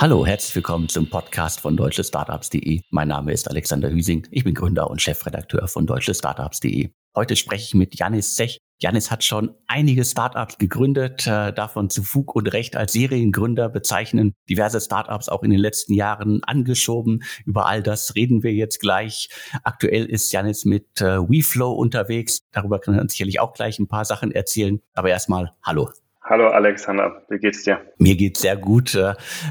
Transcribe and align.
Hallo, 0.00 0.24
herzlich 0.24 0.54
willkommen 0.54 0.88
zum 0.88 1.10
Podcast 1.10 1.60
von 1.60 1.76
deutschestartups.de. 1.76 2.80
Mein 2.88 3.08
Name 3.08 3.34
ist 3.34 3.50
Alexander 3.50 3.90
Hüsing. 3.90 4.26
Ich 4.30 4.44
bin 4.44 4.54
Gründer 4.54 4.90
und 4.90 5.02
Chefredakteur 5.02 5.68
von 5.68 5.86
deutschestartups.de. 5.86 6.88
Heute 7.14 7.36
spreche 7.36 7.64
ich 7.64 7.74
mit 7.74 7.98
Janis 7.98 8.34
Sech. 8.34 8.56
Janis 8.78 9.10
hat 9.10 9.24
schon 9.24 9.54
einige 9.66 10.06
Startups 10.06 10.56
gegründet, 10.56 11.26
äh, 11.26 11.52
davon 11.52 11.90
zu 11.90 12.02
Fug 12.02 12.34
und 12.34 12.50
Recht 12.50 12.76
als 12.76 12.94
Seriengründer 12.94 13.68
bezeichnen, 13.68 14.32
diverse 14.48 14.80
Startups 14.80 15.28
auch 15.28 15.42
in 15.42 15.50
den 15.50 15.60
letzten 15.60 15.92
Jahren 15.92 16.42
angeschoben. 16.44 17.22
Über 17.44 17.66
all 17.66 17.82
das 17.82 18.14
reden 18.14 18.42
wir 18.42 18.54
jetzt 18.54 18.80
gleich. 18.80 19.28
Aktuell 19.64 20.06
ist 20.06 20.32
Janis 20.32 20.64
mit 20.64 21.02
äh, 21.02 21.18
WeFlow 21.20 21.72
unterwegs. 21.72 22.40
Darüber 22.52 22.78
kann 22.78 22.94
er 22.94 23.06
sicherlich 23.06 23.38
auch 23.38 23.52
gleich 23.52 23.78
ein 23.78 23.86
paar 23.86 24.06
Sachen 24.06 24.32
erzählen. 24.32 24.80
Aber 24.94 25.10
erstmal 25.10 25.52
Hallo. 25.62 25.90
Hallo 26.22 26.48
Alexander, 26.48 27.22
wie 27.28 27.38
geht's 27.38 27.64
dir? 27.64 27.80
Mir 27.98 28.14
geht's 28.14 28.40
sehr 28.40 28.56
gut. 28.56 28.94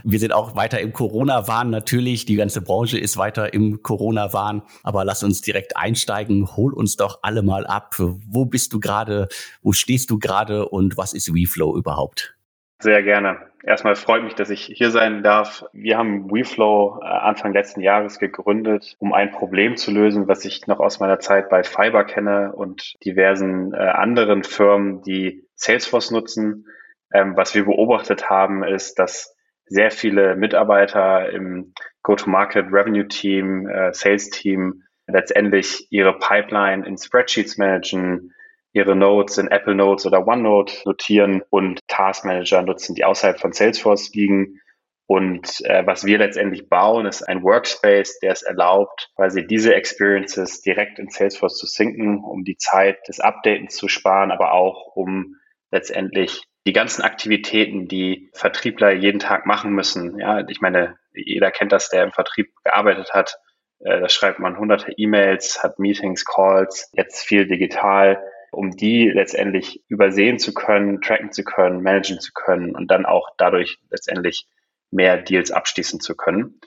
Wir 0.04 0.20
sind 0.20 0.32
auch 0.34 0.56
weiter 0.56 0.80
im 0.80 0.94
Corona-Wahn 0.94 1.70
natürlich. 1.72 2.26
Die 2.26 2.36
ganze 2.36 2.62
Branche 2.62 3.00
ist 3.00 3.18
weiter 3.18 3.54
im 3.54 3.82
Corona-Wahn. 3.82 4.62
Aber 4.84 5.04
lass 5.04 5.24
uns 5.24 5.42
direkt 5.42 5.76
einsteigen. 5.76 6.56
Hol 6.56 6.74
uns 6.74 6.96
doch 6.96 7.20
alle 7.24 7.42
mal 7.42 7.66
ab. 7.66 7.96
Wo 7.98 8.46
bist 8.46 8.72
du 8.74 8.80
gerade? 8.80 9.28
Wo 9.62 9.74
stehst 9.74 10.12
du 10.12 10.20
gerade? 10.20 10.70
Und 10.70 10.96
was 10.96 11.14
ist 11.14 11.34
WeFlow 11.34 11.76
überhaupt? 11.76 12.36
Sehr 12.82 13.04
gerne. 13.04 13.38
Erstmal 13.64 13.96
freut 13.96 14.24
mich, 14.24 14.36
dass 14.36 14.50
ich 14.50 14.72
hier 14.74 14.90
sein 14.90 15.22
darf. 15.22 15.66
Wir 15.74 15.98
haben 15.98 16.32
WeFlow 16.32 17.02
äh, 17.02 17.06
Anfang 17.06 17.52
letzten 17.52 17.82
Jahres 17.82 18.20
gegründet, 18.20 18.96
um 19.00 19.12
ein 19.12 19.32
Problem 19.32 19.76
zu 19.76 19.92
lösen, 19.92 20.30
was 20.30 20.46
ich 20.46 20.66
noch 20.68 20.80
aus 20.80 21.02
meiner 21.02 21.20
Zeit 21.20 21.50
bei 21.50 21.64
Fiber 21.64 22.06
kenne 22.06 22.54
und 22.54 22.96
diversen 23.04 23.74
äh, 23.74 23.78
anderen 23.78 24.44
Firmen, 24.44 25.02
die 25.02 25.49
Salesforce 25.60 26.12
nutzen. 26.12 26.66
Ähm, 27.14 27.36
was 27.36 27.54
wir 27.56 27.66
beobachtet 27.66 28.30
haben, 28.30 28.64
ist, 28.64 28.98
dass 29.00 29.36
sehr 29.66 29.92
viele 29.92 30.36
Mitarbeiter 30.36 31.30
im 31.30 31.74
Go-to-Market 32.04 32.68
Revenue 32.72 33.08
Team, 33.08 33.68
äh, 33.68 33.94
Sales 33.94 34.30
Team 34.30 34.84
letztendlich 35.08 35.88
ihre 35.92 36.18
Pipeline 36.18 36.86
in 36.86 36.98
Spreadsheets 36.98 37.58
managen, 37.58 38.34
ihre 38.74 38.96
Notes 38.96 39.38
in 39.38 39.48
Apple 39.48 39.76
Notes 39.76 40.06
oder 40.06 40.28
OneNote 40.28 40.74
notieren 40.86 41.42
und 41.50 41.80
Task 41.88 42.26
Manager 42.26 42.62
nutzen, 42.62 42.96
die 42.96 43.04
außerhalb 43.04 43.40
von 43.40 43.52
Salesforce 43.52 44.14
liegen. 44.14 44.62
Und 45.08 45.62
äh, 45.66 45.86
was 45.88 46.06
wir 46.06 46.20
letztendlich 46.20 46.70
bauen, 46.70 47.08
ist 47.08 47.24
ein 47.24 47.42
Workspace, 47.42 48.20
der 48.20 48.32
es 48.32 48.44
erlaubt, 48.44 49.12
quasi 49.16 49.46
diese 49.46 49.74
Experiences 49.74 50.62
direkt 50.62 51.00
in 51.00 51.10
Salesforce 51.10 51.58
zu 51.58 51.66
sinken, 51.66 52.24
um 52.24 52.44
die 52.44 52.58
Zeit 52.58 53.08
des 53.08 53.20
Updatens 53.20 53.76
zu 53.76 53.88
sparen, 53.88 54.30
aber 54.30 54.54
auch 54.54 54.96
um 54.96 55.39
letztendlich 55.72 56.44
die 56.66 56.74
ganzen 56.74 57.02
Aktivitäten, 57.02 57.88
die 57.88 58.30
Vertriebler 58.34 58.92
jeden 58.92 59.20
Tag 59.20 59.46
machen 59.46 59.72
müssen. 59.74 60.20
Ja, 60.20 60.48
ich 60.48 60.62
meine, 60.62 60.98
jeder 61.14 61.52
kennt 61.52 61.72
das, 61.72 61.90
der 61.90 62.04
im 62.04 62.12
Vertrieb 62.12 62.52
gearbeitet 62.64 63.14
hat. 63.14 63.38
Äh, 63.80 64.02
da 64.02 64.10
schreibt 64.10 64.40
man 64.40 64.58
hunderte 64.58 64.92
E-Mails, 64.92 65.64
hat 65.64 65.80
Meetings, 65.80 66.26
Calls, 66.26 66.90
jetzt 66.94 67.24
viel 67.24 67.48
digital, 67.48 68.22
um 68.52 68.72
die 68.72 69.10
letztendlich 69.10 69.84
übersehen 69.88 70.40
zu 70.40 70.54
können, 70.54 71.02
tracken 71.02 71.32
zu 71.32 71.44
können, 71.44 71.82
managen 71.82 72.20
zu 72.20 72.32
können 72.34 72.76
und 72.76 72.90
dann 72.92 73.06
auch 73.06 73.30
dadurch 73.38 73.80
letztendlich 73.90 74.48
mehr 74.92 75.18
Deals 75.18 75.52
abschließen 75.52 76.00
zu 76.00 76.16
können. 76.16 76.60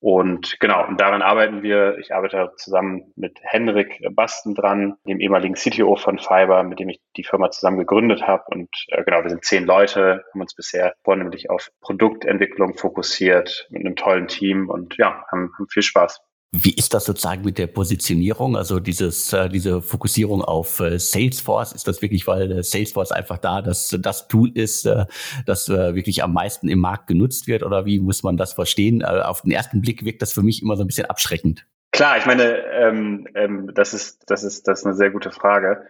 Und 0.00 0.58
genau, 0.60 0.86
und 0.86 0.98
daran 0.98 1.20
arbeiten 1.20 1.62
wir. 1.62 1.98
Ich 1.98 2.14
arbeite 2.14 2.52
zusammen 2.56 3.12
mit 3.16 3.38
Henrik 3.42 4.00
Basten 4.12 4.54
dran, 4.54 4.96
dem 5.06 5.20
ehemaligen 5.20 5.54
CTO 5.54 5.96
von 5.96 6.18
Fiber, 6.18 6.62
mit 6.62 6.80
dem 6.80 6.88
ich 6.88 7.00
die 7.18 7.24
Firma 7.24 7.50
zusammen 7.50 7.78
gegründet 7.78 8.26
habe. 8.26 8.44
Und 8.48 8.70
äh, 8.88 9.04
genau, 9.04 9.22
wir 9.22 9.28
sind 9.28 9.44
zehn 9.44 9.66
Leute, 9.66 10.24
haben 10.32 10.40
uns 10.40 10.54
bisher 10.54 10.94
vornehmlich 11.04 11.50
auf 11.50 11.70
Produktentwicklung 11.82 12.78
fokussiert, 12.78 13.68
mit 13.68 13.84
einem 13.84 13.94
tollen 13.94 14.26
Team 14.26 14.70
und 14.70 14.96
ja, 14.96 15.22
haben, 15.30 15.52
haben 15.58 15.68
viel 15.68 15.82
Spaß. 15.82 16.22
Wie 16.52 16.74
ist 16.74 16.94
das 16.94 17.04
sozusagen 17.04 17.44
mit 17.44 17.58
der 17.58 17.68
Positionierung? 17.68 18.56
Also 18.56 18.80
dieses, 18.80 19.32
äh, 19.32 19.48
diese 19.48 19.80
Fokussierung 19.80 20.42
auf 20.42 20.80
äh, 20.80 20.98
Salesforce, 20.98 21.72
ist 21.72 21.86
das 21.86 22.02
wirklich, 22.02 22.26
weil 22.26 22.50
äh, 22.50 22.62
Salesforce 22.64 23.12
einfach 23.12 23.38
da 23.38 23.62
das, 23.62 23.96
das 24.00 24.26
Tool 24.26 24.50
ist, 24.56 24.84
äh, 24.84 25.06
das 25.46 25.68
wirklich 25.68 26.24
am 26.24 26.32
meisten 26.32 26.68
im 26.68 26.80
Markt 26.80 27.06
genutzt 27.06 27.46
wird? 27.46 27.62
Oder 27.62 27.86
wie 27.86 28.00
muss 28.00 28.24
man 28.24 28.36
das 28.36 28.52
verstehen? 28.52 29.04
Auf 29.04 29.42
den 29.42 29.52
ersten 29.52 29.80
Blick 29.80 30.04
wirkt 30.04 30.22
das 30.22 30.32
für 30.32 30.42
mich 30.42 30.60
immer 30.60 30.76
so 30.76 30.82
ein 30.82 30.88
bisschen 30.88 31.06
abschreckend. 31.06 31.66
Klar, 31.92 32.18
ich 32.18 32.26
meine, 32.26 32.56
ähm, 32.72 33.28
ähm, 33.34 33.70
das, 33.74 33.94
ist, 33.94 34.24
das, 34.26 34.42
ist, 34.42 34.66
das 34.66 34.80
ist 34.80 34.86
eine 34.86 34.94
sehr 34.94 35.10
gute 35.10 35.30
Frage. 35.30 35.86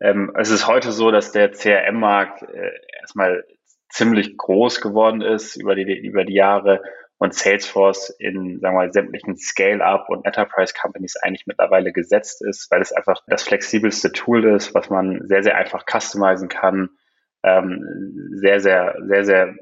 Ähm, 0.00 0.32
es 0.36 0.50
ist 0.50 0.66
heute 0.66 0.92
so, 0.92 1.10
dass 1.10 1.32
der 1.32 1.52
CRM-Markt 1.52 2.42
äh, 2.42 2.70
erstmal 3.00 3.44
ziemlich 3.88 4.36
groß 4.36 4.80
geworden 4.80 5.22
ist 5.22 5.56
über 5.56 5.74
die, 5.74 5.82
über 5.82 6.24
die 6.24 6.34
Jahre 6.34 6.82
und 7.18 7.34
Salesforce 7.34 8.10
in, 8.18 8.60
sagen 8.60 8.74
wir 8.74 8.86
mal, 8.86 8.92
sämtlichen 8.92 9.36
Scale-up 9.36 10.08
und 10.08 10.26
Enterprise-Companies 10.26 11.16
eigentlich 11.22 11.46
mittlerweile 11.46 11.92
gesetzt 11.92 12.44
ist, 12.44 12.70
weil 12.70 12.82
es 12.82 12.92
einfach 12.92 13.22
das 13.26 13.42
flexibelste 13.42 14.12
Tool 14.12 14.44
ist, 14.44 14.74
was 14.74 14.90
man 14.90 15.26
sehr, 15.26 15.42
sehr 15.42 15.56
einfach 15.56 15.84
customizen 15.86 16.48
kann, 16.48 16.90
ähm, 17.42 17.82
sehr, 18.34 18.60
sehr, 18.60 18.96
sehr, 19.06 19.24
sehr 19.24 19.54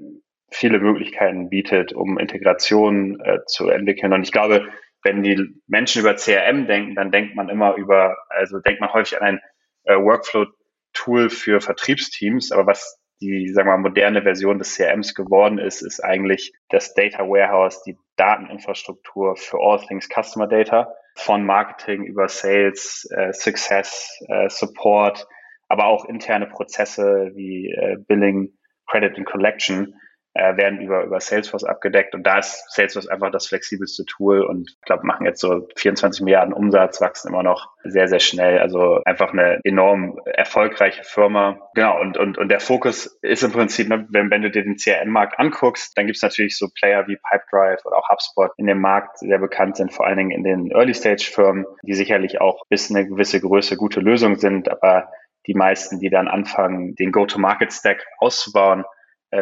viele 0.50 0.80
Möglichkeiten 0.80 1.48
bietet, 1.48 1.92
um 1.92 2.18
Integration 2.18 3.20
äh, 3.20 3.38
zu 3.46 3.68
entwickeln. 3.68 4.12
Und 4.12 4.22
ich 4.22 4.32
glaube, 4.32 4.68
wenn 5.02 5.22
die 5.22 5.60
Menschen 5.66 6.00
über 6.00 6.16
CRM 6.16 6.66
denken, 6.66 6.94
dann 6.94 7.12
denkt 7.12 7.36
man 7.36 7.48
immer 7.48 7.74
über, 7.76 8.16
also 8.30 8.58
denkt 8.60 8.80
man 8.80 8.92
häufig 8.92 9.20
an 9.20 9.26
ein 9.26 9.40
äh, 9.84 9.96
Workflow-Tool 9.96 11.30
für 11.30 11.60
Vertriebsteams. 11.60 12.50
Aber 12.52 12.66
was 12.66 13.00
die, 13.24 13.48
sagen 13.48 13.68
wir 13.68 13.76
mal, 13.76 13.88
moderne 13.88 14.22
Version 14.22 14.58
des 14.58 14.76
CRMs 14.76 15.14
geworden 15.14 15.58
ist, 15.58 15.82
ist 15.82 16.00
eigentlich 16.00 16.52
das 16.68 16.94
Data 16.94 17.20
Warehouse, 17.20 17.82
die 17.82 17.96
Dateninfrastruktur 18.16 19.36
für 19.36 19.58
all 19.60 19.80
things 19.80 20.08
Customer 20.08 20.46
Data, 20.46 20.92
von 21.16 21.44
Marketing 21.44 22.04
über 22.04 22.28
Sales, 22.28 23.08
äh, 23.16 23.32
Success, 23.32 24.20
äh, 24.28 24.48
Support, 24.48 25.26
aber 25.68 25.86
auch 25.86 26.04
interne 26.04 26.46
Prozesse 26.46 27.30
wie 27.34 27.70
äh, 27.70 27.96
Billing, 28.06 28.52
Credit 28.86 29.16
and 29.16 29.26
Collection 29.26 29.94
äh, 30.34 30.56
werden 30.56 30.80
über, 30.80 31.04
über 31.04 31.20
Salesforce 31.20 31.64
abgedeckt. 31.64 32.14
Und 32.14 32.24
da 32.24 32.38
ist 32.38 32.64
Salesforce 32.72 33.08
einfach 33.08 33.30
das 33.30 33.46
flexibelste 33.46 34.04
Tool 34.04 34.42
und 34.42 34.68
ich 34.70 34.80
glaube, 34.82 35.06
machen 35.06 35.26
jetzt 35.26 35.40
so 35.40 35.68
24 35.76 36.22
Milliarden 36.22 36.52
Umsatz, 36.52 37.00
wachsen 37.00 37.28
immer 37.28 37.42
noch 37.42 37.68
sehr, 37.84 38.08
sehr 38.08 38.18
schnell. 38.18 38.58
Also 38.58 39.00
einfach 39.04 39.32
eine 39.32 39.60
enorm 39.62 40.18
erfolgreiche 40.24 41.04
Firma. 41.04 41.58
Genau, 41.74 42.00
und, 42.00 42.16
und, 42.16 42.36
und 42.36 42.48
der 42.48 42.60
Fokus 42.60 43.18
ist 43.22 43.44
im 43.44 43.52
Prinzip, 43.52 43.88
ne, 43.88 44.06
wenn, 44.10 44.30
wenn 44.30 44.42
du 44.42 44.50
dir 44.50 44.64
den 44.64 44.76
CRM-Markt 44.76 45.38
anguckst, 45.38 45.96
dann 45.96 46.06
gibt 46.06 46.16
es 46.16 46.22
natürlich 46.22 46.58
so 46.58 46.68
Player 46.68 47.06
wie 47.06 47.16
Pipedrive 47.16 47.84
oder 47.84 47.98
auch 47.98 48.08
HubSpot 48.08 48.50
in 48.56 48.66
dem 48.66 48.80
Markt 48.80 49.18
sehr 49.18 49.38
bekannt 49.38 49.76
sind, 49.76 49.92
vor 49.92 50.06
allen 50.06 50.18
Dingen 50.18 50.30
in 50.32 50.42
den 50.42 50.70
Early-Stage-Firmen, 50.72 51.64
die 51.82 51.94
sicherlich 51.94 52.40
auch 52.40 52.64
bis 52.68 52.90
eine 52.90 53.06
gewisse 53.06 53.40
Größe 53.40 53.76
gute 53.76 54.00
Lösungen 54.00 54.38
sind, 54.38 54.68
aber 54.68 55.08
die 55.46 55.54
meisten, 55.54 56.00
die 56.00 56.10
dann 56.10 56.28
anfangen, 56.28 56.94
den 56.96 57.12
Go-to-Market-Stack 57.12 58.04
auszubauen, 58.18 58.84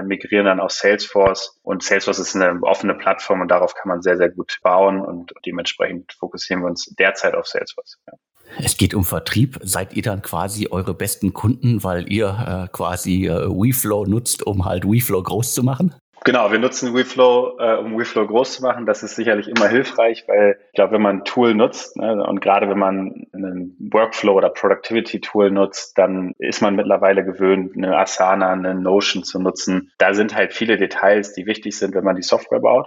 migrieren 0.00 0.46
dann 0.46 0.60
auf 0.60 0.72
Salesforce 0.72 1.58
und 1.62 1.82
Salesforce 1.82 2.18
ist 2.18 2.34
eine 2.34 2.62
offene 2.62 2.94
Plattform 2.94 3.42
und 3.42 3.48
darauf 3.48 3.74
kann 3.74 3.88
man 3.88 4.00
sehr, 4.00 4.16
sehr 4.16 4.30
gut 4.30 4.58
bauen 4.62 5.00
und 5.00 5.32
dementsprechend 5.44 6.12
fokussieren 6.14 6.62
wir 6.62 6.68
uns 6.68 6.86
derzeit 6.98 7.34
auf 7.34 7.46
Salesforce. 7.46 7.98
Ja. 8.06 8.14
Es 8.58 8.76
geht 8.76 8.94
um 8.94 9.04
Vertrieb. 9.04 9.58
Seid 9.62 9.94
ihr 9.94 10.02
dann 10.02 10.22
quasi 10.22 10.68
eure 10.70 10.94
besten 10.94 11.32
Kunden, 11.32 11.82
weil 11.84 12.10
ihr 12.12 12.66
äh, 12.66 12.72
quasi 12.72 13.26
äh, 13.26 13.48
WeFlow 13.48 14.06
nutzt, 14.06 14.46
um 14.46 14.64
halt 14.64 14.84
WeFlow 14.84 15.22
groß 15.22 15.54
zu 15.54 15.62
machen? 15.62 15.94
Genau, 16.24 16.52
wir 16.52 16.60
nutzen 16.60 16.94
WeFlow, 16.94 17.58
äh, 17.58 17.76
um 17.78 17.98
WeFlow 17.98 18.26
groß 18.26 18.54
zu 18.54 18.62
machen. 18.62 18.86
Das 18.86 19.02
ist 19.02 19.16
sicherlich 19.16 19.48
immer 19.48 19.68
hilfreich, 19.68 20.24
weil 20.28 20.58
ich 20.66 20.72
glaube, 20.74 20.92
wenn 20.92 21.02
man 21.02 21.18
ein 21.18 21.24
Tool 21.24 21.54
nutzt 21.54 21.96
ne, 21.96 22.24
und 22.24 22.40
gerade 22.40 22.68
wenn 22.68 22.78
man 22.78 23.26
einen 23.32 23.76
Workflow 23.92 24.34
oder 24.34 24.50
Productivity 24.50 25.20
Tool 25.20 25.50
nutzt, 25.50 25.98
dann 25.98 26.34
ist 26.38 26.62
man 26.62 26.76
mittlerweile 26.76 27.24
gewöhnt, 27.24 27.76
eine 27.76 27.96
Asana, 27.96 28.52
eine 28.52 28.74
Notion 28.74 29.24
zu 29.24 29.40
nutzen. 29.40 29.90
Da 29.98 30.14
sind 30.14 30.36
halt 30.36 30.52
viele 30.52 30.76
Details, 30.76 31.32
die 31.32 31.46
wichtig 31.46 31.76
sind, 31.76 31.94
wenn 31.94 32.04
man 32.04 32.16
die 32.16 32.22
Software 32.22 32.60
baut. 32.60 32.86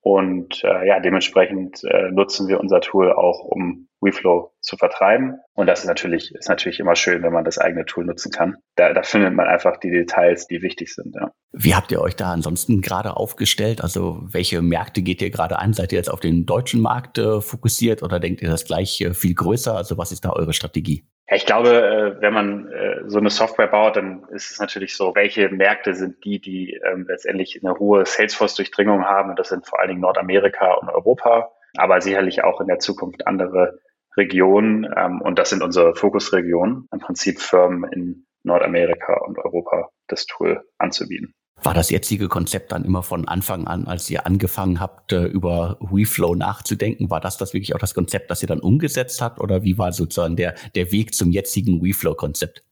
Und 0.00 0.62
äh, 0.62 0.86
ja, 0.86 1.00
dementsprechend 1.00 1.82
äh, 1.84 2.10
nutzen 2.12 2.46
wir 2.46 2.60
unser 2.60 2.80
Tool 2.82 3.10
auch, 3.10 3.40
um 3.40 3.88
WeFlow 4.04 4.52
zu 4.60 4.76
vertreiben. 4.76 5.38
Und 5.54 5.66
das 5.66 5.80
ist 5.80 5.86
natürlich, 5.86 6.34
ist 6.34 6.48
natürlich 6.48 6.80
immer 6.80 6.96
schön, 6.96 7.22
wenn 7.22 7.32
man 7.32 7.44
das 7.44 7.58
eigene 7.58 7.84
Tool 7.84 8.04
nutzen 8.04 8.30
kann. 8.30 8.56
Da, 8.76 8.92
da 8.92 9.02
findet 9.02 9.34
man 9.34 9.46
einfach 9.46 9.78
die 9.78 9.90
Details, 9.90 10.46
die 10.46 10.62
wichtig 10.62 10.94
sind. 10.94 11.14
Ja. 11.14 11.32
Wie 11.52 11.74
habt 11.74 11.92
ihr 11.92 12.00
euch 12.00 12.16
da 12.16 12.32
ansonsten 12.32 12.80
gerade 12.80 13.16
aufgestellt? 13.16 13.80
Also 13.82 14.20
welche 14.24 14.60
Märkte 14.62 15.02
geht 15.02 15.22
ihr 15.22 15.30
gerade 15.30 15.58
an? 15.58 15.72
Seid 15.72 15.92
ihr 15.92 15.98
jetzt 15.98 16.10
auf 16.10 16.20
den 16.20 16.46
deutschen 16.46 16.80
Markt 16.80 17.18
äh, 17.18 17.40
fokussiert 17.40 18.02
oder 18.02 18.20
denkt 18.20 18.42
ihr 18.42 18.50
das 18.50 18.64
gleich 18.64 19.00
äh, 19.00 19.14
viel 19.14 19.34
größer? 19.34 19.76
Also 19.76 19.98
was 19.98 20.12
ist 20.12 20.24
da 20.24 20.32
eure 20.32 20.52
Strategie? 20.52 21.06
Ja, 21.28 21.36
ich 21.36 21.46
glaube, 21.46 21.70
äh, 21.70 22.20
wenn 22.20 22.34
man 22.34 22.68
äh, 22.68 23.02
so 23.06 23.18
eine 23.18 23.30
Software 23.30 23.68
baut, 23.68 23.96
dann 23.96 24.24
ist 24.30 24.50
es 24.50 24.60
natürlich 24.60 24.94
so, 24.96 25.14
welche 25.14 25.48
Märkte 25.48 25.94
sind 25.94 26.22
die, 26.24 26.40
die 26.40 26.78
ähm, 26.84 27.06
letztendlich 27.08 27.58
eine 27.62 27.78
hohe 27.78 28.04
Salesforce-Durchdringung 28.04 29.04
haben. 29.04 29.30
Und 29.30 29.38
das 29.38 29.48
sind 29.48 29.66
vor 29.66 29.80
allen 29.80 29.88
Dingen 29.88 30.00
Nordamerika 30.02 30.74
und 30.74 30.90
Europa, 30.90 31.52
aber 31.76 32.00
sicherlich 32.00 32.44
auch 32.44 32.60
in 32.60 32.66
der 32.66 32.78
Zukunft 32.78 33.26
andere 33.26 33.78
Regionen. 34.16 34.86
Ähm, 34.96 35.20
und 35.20 35.38
das 35.38 35.50
sind 35.50 35.62
unsere 35.62 35.94
Fokusregionen, 35.94 36.88
im 36.92 36.98
Prinzip 36.98 37.40
Firmen 37.40 37.90
in 37.92 38.26
Nordamerika 38.44 39.20
und 39.26 39.38
Europa 39.38 39.88
das 40.08 40.26
Tool 40.26 40.62
anzubieten. 40.78 41.34
War 41.62 41.72
das 41.72 41.88
jetzige 41.90 42.28
Konzept 42.28 42.72
dann 42.72 42.84
immer 42.84 43.02
von 43.02 43.26
Anfang 43.28 43.66
an, 43.66 43.86
als 43.86 44.10
ihr 44.10 44.26
angefangen 44.26 44.80
habt, 44.80 45.12
äh, 45.12 45.24
über 45.24 45.78
WeFlow 45.80 46.34
nachzudenken, 46.34 47.10
war 47.10 47.20
das 47.20 47.38
das 47.38 47.54
wirklich 47.54 47.74
auch 47.74 47.78
das 47.78 47.94
Konzept, 47.94 48.30
das 48.30 48.42
ihr 48.42 48.48
dann 48.48 48.60
umgesetzt 48.60 49.22
habt? 49.22 49.40
Oder 49.40 49.62
wie 49.62 49.78
war 49.78 49.92
sozusagen 49.92 50.36
der, 50.36 50.54
der 50.74 50.92
Weg 50.92 51.14
zum 51.14 51.30
jetzigen 51.30 51.82
WeFlow-Konzept? 51.82 52.64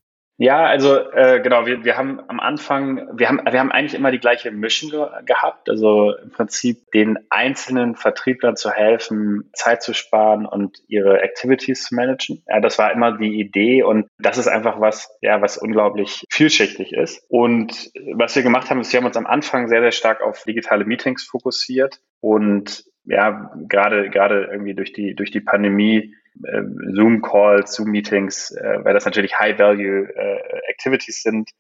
Ja, 0.43 0.65
also 0.65 0.97
äh, 0.97 1.41
genau, 1.41 1.67
wir, 1.67 1.85
wir 1.85 1.97
haben 1.97 2.19
am 2.27 2.41
Anfang, 2.41 3.17
wir 3.17 3.29
haben, 3.29 3.39
wir 3.49 3.61
haben 3.61 3.71
eigentlich 3.71 3.95
immer 3.95 4.11
die 4.11 4.19
gleiche 4.19 4.51
Mission 4.51 4.91
ge 4.91 5.07
gehabt, 5.25 5.71
also 5.71 6.17
im 6.17 6.31
Prinzip 6.33 6.91
den 6.91 7.17
einzelnen 7.31 7.95
Vertrieblern 7.95 8.57
zu 8.57 8.73
helfen, 8.73 9.49
Zeit 9.53 9.85
zu 9.85 9.95
sparen 9.95 10.45
und 10.45 10.79
ihre 10.89 11.23
Activities 11.23 11.85
zu 11.85 11.95
managen. 11.95 12.43
Ja, 12.49 12.59
das 12.59 12.77
war 12.77 12.91
immer 12.91 13.17
die 13.17 13.39
Idee 13.39 13.85
und 13.85 14.09
das 14.19 14.37
ist 14.37 14.49
einfach 14.49 14.81
was, 14.81 15.17
ja, 15.21 15.41
was 15.41 15.59
unglaublich 15.59 16.25
vielschichtig 16.29 16.93
ist. 16.93 17.25
Und 17.29 17.93
was 18.13 18.35
wir 18.35 18.43
gemacht 18.43 18.69
haben, 18.69 18.81
ist, 18.81 18.93
wir 18.93 18.99
haben 18.99 19.07
uns 19.07 19.17
am 19.17 19.27
Anfang 19.27 19.69
sehr, 19.69 19.81
sehr 19.81 19.93
stark 19.93 20.23
auf 20.23 20.43
digitale 20.43 20.85
Meetings 20.85 21.23
fokussiert 21.23 22.01
und 22.19 22.83
ja, 23.05 23.53
gerade 23.69 24.11
gerade 24.11 24.49
irgendwie 24.51 24.75
durch 24.75 24.93
die 24.93 25.15
durch 25.15 25.31
die 25.31 25.41
Pandemie 25.41 26.17
Zoom-Calls, 26.35 27.75
Zoom-Meetings, 27.75 28.53
äh, 28.53 28.85
weil 28.85 28.95
das 28.95 29.05
natürlich 29.05 29.39
High-Value-Activities 29.39 31.19
äh, 31.19 31.31
sind 31.31 31.51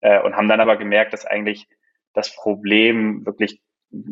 äh, 0.00 0.20
und 0.20 0.36
haben 0.36 0.48
dann 0.48 0.60
aber 0.60 0.76
gemerkt, 0.76 1.12
dass 1.12 1.26
eigentlich 1.26 1.66
das 2.14 2.34
Problem 2.34 3.26
wirklich 3.26 3.60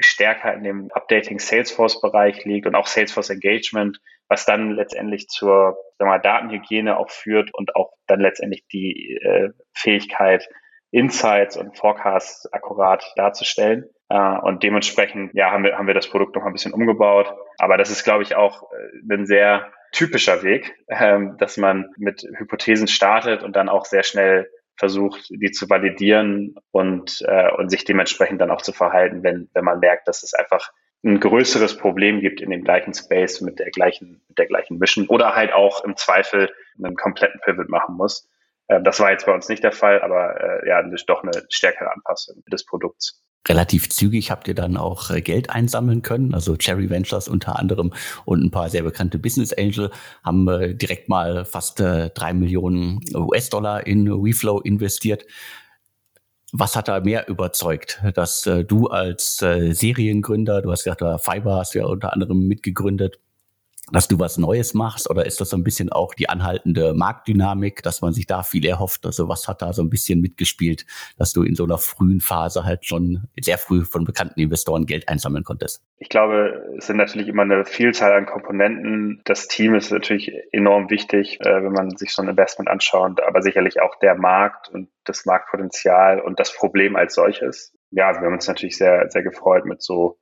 stärker 0.00 0.54
in 0.54 0.64
dem 0.64 0.90
Updating 0.92 1.38
Salesforce-Bereich 1.38 2.44
liegt 2.44 2.66
und 2.66 2.74
auch 2.74 2.86
Salesforce 2.86 3.30
Engagement, 3.30 4.00
was 4.28 4.44
dann 4.44 4.72
letztendlich 4.72 5.28
zur 5.28 5.78
sagen 5.98 6.10
wir 6.10 6.18
Datenhygiene 6.18 6.96
auch 6.96 7.10
führt 7.10 7.52
und 7.54 7.74
auch 7.76 7.92
dann 8.06 8.20
letztendlich 8.20 8.66
die 8.68 9.18
äh, 9.22 9.50
Fähigkeit, 9.72 10.48
Insights 10.90 11.56
und 11.56 11.76
Forecasts 11.76 12.50
akkurat 12.52 13.12
darzustellen. 13.16 13.84
Uh, 14.10 14.38
und 14.40 14.62
dementsprechend, 14.62 15.34
ja, 15.34 15.50
haben 15.50 15.64
wir, 15.64 15.76
haben 15.76 15.86
wir 15.86 15.92
das 15.92 16.08
Produkt 16.08 16.34
noch 16.34 16.42
ein 16.46 16.54
bisschen 16.54 16.72
umgebaut. 16.72 17.30
Aber 17.58 17.76
das 17.76 17.90
ist, 17.90 18.04
glaube 18.04 18.22
ich, 18.22 18.36
auch 18.36 18.62
ein 19.10 19.26
sehr 19.26 19.70
typischer 19.92 20.42
Weg, 20.42 20.76
ähm, 20.88 21.36
dass 21.38 21.56
man 21.56 21.90
mit 21.96 22.22
Hypothesen 22.36 22.88
startet 22.88 23.42
und 23.42 23.56
dann 23.56 23.68
auch 23.68 23.84
sehr 23.84 24.02
schnell 24.02 24.50
versucht, 24.76 25.28
die 25.30 25.50
zu 25.50 25.68
validieren 25.68 26.54
und, 26.70 27.22
äh, 27.26 27.50
und 27.52 27.68
sich 27.68 27.84
dementsprechend 27.84 28.40
dann 28.40 28.50
auch 28.50 28.62
zu 28.62 28.72
verhalten, 28.72 29.22
wenn, 29.22 29.50
wenn 29.52 29.64
man 29.64 29.80
merkt, 29.80 30.06
dass 30.06 30.22
es 30.22 30.34
einfach 30.34 30.70
ein 31.04 31.20
größeres 31.20 31.76
Problem 31.76 32.20
gibt 32.20 32.40
in 32.40 32.50
dem 32.50 32.64
gleichen 32.64 32.94
Space 32.94 33.40
mit 33.40 33.58
der 33.58 33.70
gleichen, 33.70 34.22
mit 34.28 34.38
der 34.38 34.46
gleichen 34.46 34.78
Mission 34.78 35.06
oder 35.06 35.34
halt 35.34 35.52
auch 35.52 35.84
im 35.84 35.96
Zweifel 35.96 36.50
einen 36.82 36.96
kompletten 36.96 37.40
Pivot 37.40 37.68
machen 37.68 37.96
muss. 37.96 38.28
Äh, 38.68 38.80
das 38.82 39.00
war 39.00 39.10
jetzt 39.10 39.26
bei 39.26 39.34
uns 39.34 39.48
nicht 39.48 39.64
der 39.64 39.72
Fall, 39.72 40.00
aber 40.00 40.40
äh, 40.40 40.68
ja, 40.68 40.82
doch 41.06 41.22
eine 41.22 41.32
stärkere 41.50 41.92
Anpassung 41.92 42.42
des 42.50 42.64
Produkts 42.64 43.22
relativ 43.48 43.88
zügig 43.88 44.30
habt 44.30 44.48
ihr 44.48 44.54
dann 44.54 44.76
auch 44.76 45.10
äh, 45.10 45.20
Geld 45.20 45.50
einsammeln 45.50 46.02
können. 46.02 46.34
Also 46.34 46.56
Cherry 46.56 46.90
Ventures 46.90 47.28
unter 47.28 47.58
anderem 47.58 47.92
und 48.24 48.42
ein 48.42 48.50
paar 48.50 48.68
sehr 48.68 48.82
bekannte 48.82 49.18
Business 49.18 49.52
Angel 49.52 49.90
haben 50.22 50.48
äh, 50.48 50.74
direkt 50.74 51.08
mal 51.08 51.44
fast 51.44 51.80
äh, 51.80 52.10
drei 52.10 52.32
Millionen 52.32 53.00
US-Dollar 53.14 53.86
in 53.86 54.06
WeFlow 54.06 54.60
investiert. 54.60 55.24
Was 56.52 56.76
hat 56.76 56.88
da 56.88 57.00
mehr 57.00 57.28
überzeugt, 57.28 58.02
dass 58.14 58.40
du 58.40 58.86
als 58.86 59.36
Seriengründer, 59.36 60.62
du 60.62 60.72
hast 60.72 60.84
gesagt, 60.84 61.02
Fiber 61.22 61.56
hast 61.56 61.74
ja 61.74 61.84
unter 61.84 62.14
anderem 62.14 62.48
mitgegründet, 62.48 63.20
dass 63.92 64.08
du 64.08 64.18
was 64.18 64.38
Neues 64.38 64.74
machst 64.74 65.08
oder 65.10 65.26
ist 65.26 65.40
das 65.40 65.50
so 65.50 65.56
ein 65.56 65.64
bisschen 65.64 65.90
auch 65.90 66.14
die 66.14 66.28
anhaltende 66.28 66.94
Marktdynamik, 66.94 67.82
dass 67.82 68.00
man 68.00 68.12
sich 68.12 68.26
da 68.26 68.42
viel 68.42 68.66
erhofft? 68.66 69.06
Also 69.06 69.28
was 69.28 69.48
hat 69.48 69.62
da 69.62 69.72
so 69.72 69.82
ein 69.82 69.90
bisschen 69.90 70.20
mitgespielt, 70.20 70.86
dass 71.16 71.32
du 71.32 71.42
in 71.42 71.54
so 71.54 71.64
einer 71.64 71.78
frühen 71.78 72.20
Phase 72.20 72.64
halt 72.64 72.84
schon 72.84 73.28
sehr 73.40 73.58
früh 73.58 73.84
von 73.84 74.04
bekannten 74.04 74.40
Investoren 74.40 74.86
Geld 74.86 75.08
einsammeln 75.08 75.44
konntest? 75.44 75.82
Ich 75.98 76.08
glaube, 76.08 76.74
es 76.76 76.86
sind 76.86 76.96
natürlich 76.96 77.28
immer 77.28 77.42
eine 77.42 77.64
Vielzahl 77.64 78.12
an 78.12 78.26
Komponenten. 78.26 79.20
Das 79.24 79.48
Team 79.48 79.74
ist 79.74 79.90
natürlich 79.90 80.32
enorm 80.52 80.90
wichtig, 80.90 81.40
äh, 81.40 81.62
wenn 81.62 81.72
man 81.72 81.96
sich 81.96 82.12
so 82.12 82.22
ein 82.22 82.28
Investment 82.28 82.68
anschaut, 82.68 83.20
aber 83.20 83.42
sicherlich 83.42 83.80
auch 83.80 83.98
der 83.98 84.14
Markt 84.14 84.68
und 84.68 84.88
das 85.04 85.26
Marktpotenzial 85.26 86.20
und 86.20 86.38
das 86.38 86.54
Problem 86.54 86.96
als 86.96 87.14
solches. 87.14 87.74
Ja, 87.90 88.12
wir 88.12 88.26
haben 88.26 88.34
uns 88.34 88.48
natürlich 88.48 88.76
sehr, 88.76 89.10
sehr 89.10 89.22
gefreut 89.22 89.64
mit 89.64 89.82
so 89.82 90.18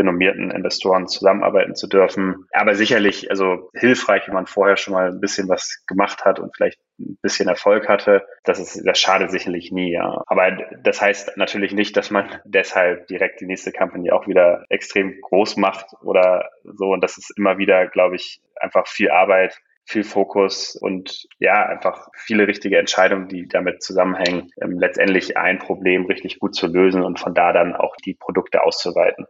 renommierten 0.00 0.50
Investoren 0.50 1.06
zusammenarbeiten 1.06 1.74
zu 1.74 1.86
dürfen. 1.86 2.46
Aber 2.52 2.74
sicherlich, 2.74 3.30
also 3.30 3.70
hilfreich, 3.74 4.26
wenn 4.26 4.34
man 4.34 4.46
vorher 4.46 4.76
schon 4.76 4.94
mal 4.94 5.10
ein 5.10 5.20
bisschen 5.20 5.48
was 5.48 5.84
gemacht 5.86 6.24
hat 6.24 6.40
und 6.40 6.54
vielleicht 6.56 6.80
ein 6.98 7.18
bisschen 7.22 7.48
Erfolg 7.48 7.88
hatte. 7.88 8.26
Das 8.44 8.58
ist, 8.58 8.82
das 8.84 8.98
schadet 8.98 9.30
sicherlich 9.30 9.70
nie, 9.72 9.92
ja. 9.92 10.22
Aber 10.26 10.50
das 10.82 11.00
heißt 11.00 11.36
natürlich 11.36 11.72
nicht, 11.72 11.96
dass 11.96 12.10
man 12.10 12.28
deshalb 12.44 13.06
direkt 13.06 13.40
die 13.40 13.46
nächste 13.46 13.72
Company 13.72 14.10
auch 14.10 14.26
wieder 14.26 14.64
extrem 14.68 15.20
groß 15.20 15.56
macht 15.56 15.86
oder 16.02 16.50
so. 16.64 16.92
Und 16.92 17.02
das 17.02 17.18
ist 17.18 17.32
immer 17.36 17.58
wieder, 17.58 17.86
glaube 17.86 18.16
ich, 18.16 18.40
einfach 18.60 18.86
viel 18.86 19.10
Arbeit, 19.10 19.58
viel 19.90 20.04
Fokus 20.04 20.76
und 20.76 21.26
ja, 21.38 21.66
einfach 21.66 22.08
viele 22.14 22.46
richtige 22.46 22.78
Entscheidungen, 22.78 23.28
die 23.28 23.48
damit 23.48 23.82
zusammenhängen, 23.82 24.50
ähm, 24.62 24.78
letztendlich 24.78 25.36
ein 25.36 25.58
Problem 25.58 26.06
richtig 26.06 26.38
gut 26.38 26.54
zu 26.54 26.68
lösen 26.68 27.02
und 27.02 27.18
von 27.18 27.34
da 27.34 27.52
dann 27.52 27.74
auch 27.74 27.96
die 28.04 28.14
Produkte 28.14 28.62
auszuweiten. 28.62 29.26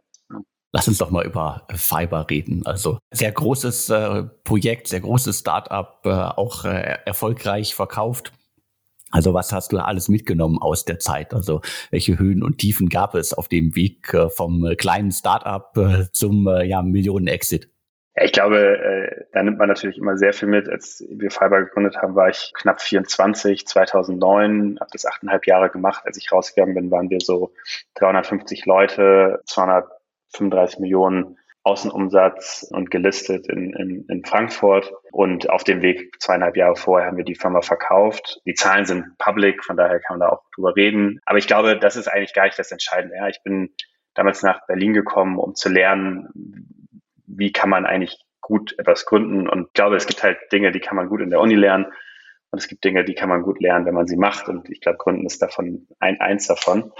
Lass 0.73 0.87
uns 0.87 0.99
doch 0.99 1.11
mal 1.11 1.25
über 1.25 1.67
Fiber 1.75 2.27
reden. 2.29 2.65
Also 2.65 2.99
sehr 3.11 3.31
großes 3.31 3.89
äh, 3.89 4.23
Projekt, 4.43 4.87
sehr 4.87 5.01
großes 5.01 5.39
Startup, 5.39 5.99
äh, 6.05 6.09
auch 6.09 6.63
äh, 6.63 6.97
erfolgreich 7.05 7.75
verkauft. 7.75 8.31
Also 9.11 9.33
was 9.33 9.51
hast 9.51 9.73
du 9.73 9.77
alles 9.79 10.07
mitgenommen 10.07 10.57
aus 10.57 10.85
der 10.85 10.99
Zeit? 10.99 11.33
Also 11.33 11.61
welche 11.89 12.17
Höhen 12.17 12.41
und 12.41 12.57
Tiefen 12.57 12.87
gab 12.87 13.15
es 13.15 13.33
auf 13.33 13.49
dem 13.49 13.75
Weg 13.75 14.13
äh, 14.13 14.29
vom 14.29 14.65
kleinen 14.77 15.11
Startup 15.11 15.75
äh, 15.75 16.05
zum 16.13 16.47
äh, 16.47 16.63
ja, 16.63 16.81
Millionen-Exit? 16.81 17.69
Ja, 18.15 18.23
ich 18.23 18.31
glaube, 18.31 18.57
äh, 18.57 19.25
da 19.33 19.43
nimmt 19.43 19.57
man 19.57 19.67
natürlich 19.67 19.97
immer 19.97 20.17
sehr 20.17 20.31
viel 20.31 20.47
mit. 20.47 20.69
Als 20.69 21.03
wir 21.09 21.31
Fiber 21.31 21.61
gegründet 21.63 21.97
haben, 21.97 22.15
war 22.15 22.29
ich 22.29 22.51
knapp 22.55 22.81
24, 22.81 23.67
2009, 23.67 24.77
habe 24.79 24.89
das 24.91 25.05
achteinhalb 25.05 25.45
Jahre 25.47 25.69
gemacht. 25.69 26.03
Als 26.05 26.17
ich 26.17 26.31
rausgegangen 26.31 26.75
bin, 26.75 26.91
waren 26.91 27.09
wir 27.09 27.19
so 27.21 27.53
350 27.95 28.65
Leute, 28.65 29.41
200 29.45 30.00
35 30.33 30.79
Millionen 30.79 31.37
Außenumsatz 31.63 32.67
und 32.71 32.89
gelistet 32.89 33.47
in, 33.47 33.73
in, 33.73 34.05
in 34.07 34.25
Frankfurt. 34.25 34.91
Und 35.11 35.49
auf 35.49 35.63
dem 35.63 35.81
Weg 35.81 36.19
zweieinhalb 36.19 36.57
Jahre 36.57 36.75
vorher 36.75 37.07
haben 37.07 37.17
wir 37.17 37.23
die 37.23 37.35
Firma 37.35 37.61
verkauft. 37.61 38.41
Die 38.45 38.55
Zahlen 38.55 38.85
sind 38.85 39.17
public, 39.19 39.63
von 39.63 39.77
daher 39.77 39.99
kann 39.99 40.17
man 40.17 40.27
da 40.27 40.33
auch 40.33 40.41
drüber 40.55 40.75
reden. 40.75 41.19
Aber 41.25 41.37
ich 41.37 41.47
glaube, 41.47 41.77
das 41.77 41.95
ist 41.95 42.07
eigentlich 42.07 42.33
gar 42.33 42.45
nicht 42.45 42.57
das 42.57 42.71
Entscheidende. 42.71 43.15
Ja, 43.15 43.27
ich 43.27 43.41
bin 43.43 43.69
damals 44.15 44.41
nach 44.41 44.65
Berlin 44.65 44.93
gekommen, 44.93 45.37
um 45.37 45.53
zu 45.53 45.69
lernen, 45.69 46.29
wie 47.27 47.51
kann 47.51 47.69
man 47.69 47.85
eigentlich 47.85 48.19
gut 48.41 48.73
etwas 48.79 49.05
gründen. 49.05 49.47
Und 49.47 49.67
ich 49.67 49.73
glaube, 49.73 49.95
es 49.95 50.07
gibt 50.07 50.23
halt 50.23 50.37
Dinge, 50.51 50.71
die 50.71 50.79
kann 50.79 50.95
man 50.95 51.09
gut 51.09 51.21
in 51.21 51.29
der 51.29 51.39
Uni 51.39 51.55
lernen. 51.55 51.85
Und 52.51 52.59
es 52.59 52.67
gibt 52.67 52.83
Dinge, 52.83 53.05
die 53.05 53.13
kann 53.13 53.29
man 53.29 53.43
gut 53.43 53.61
lernen, 53.61 53.85
wenn 53.85 53.93
man 53.93 54.07
sie 54.07 54.17
macht. 54.17 54.49
Und 54.49 54.69
ich 54.69 54.81
glaube, 54.81 54.97
Gründen 54.97 55.25
ist 55.25 55.41
davon 55.41 55.87
ein, 55.99 56.19
eins 56.19 56.47
davon. 56.47 56.91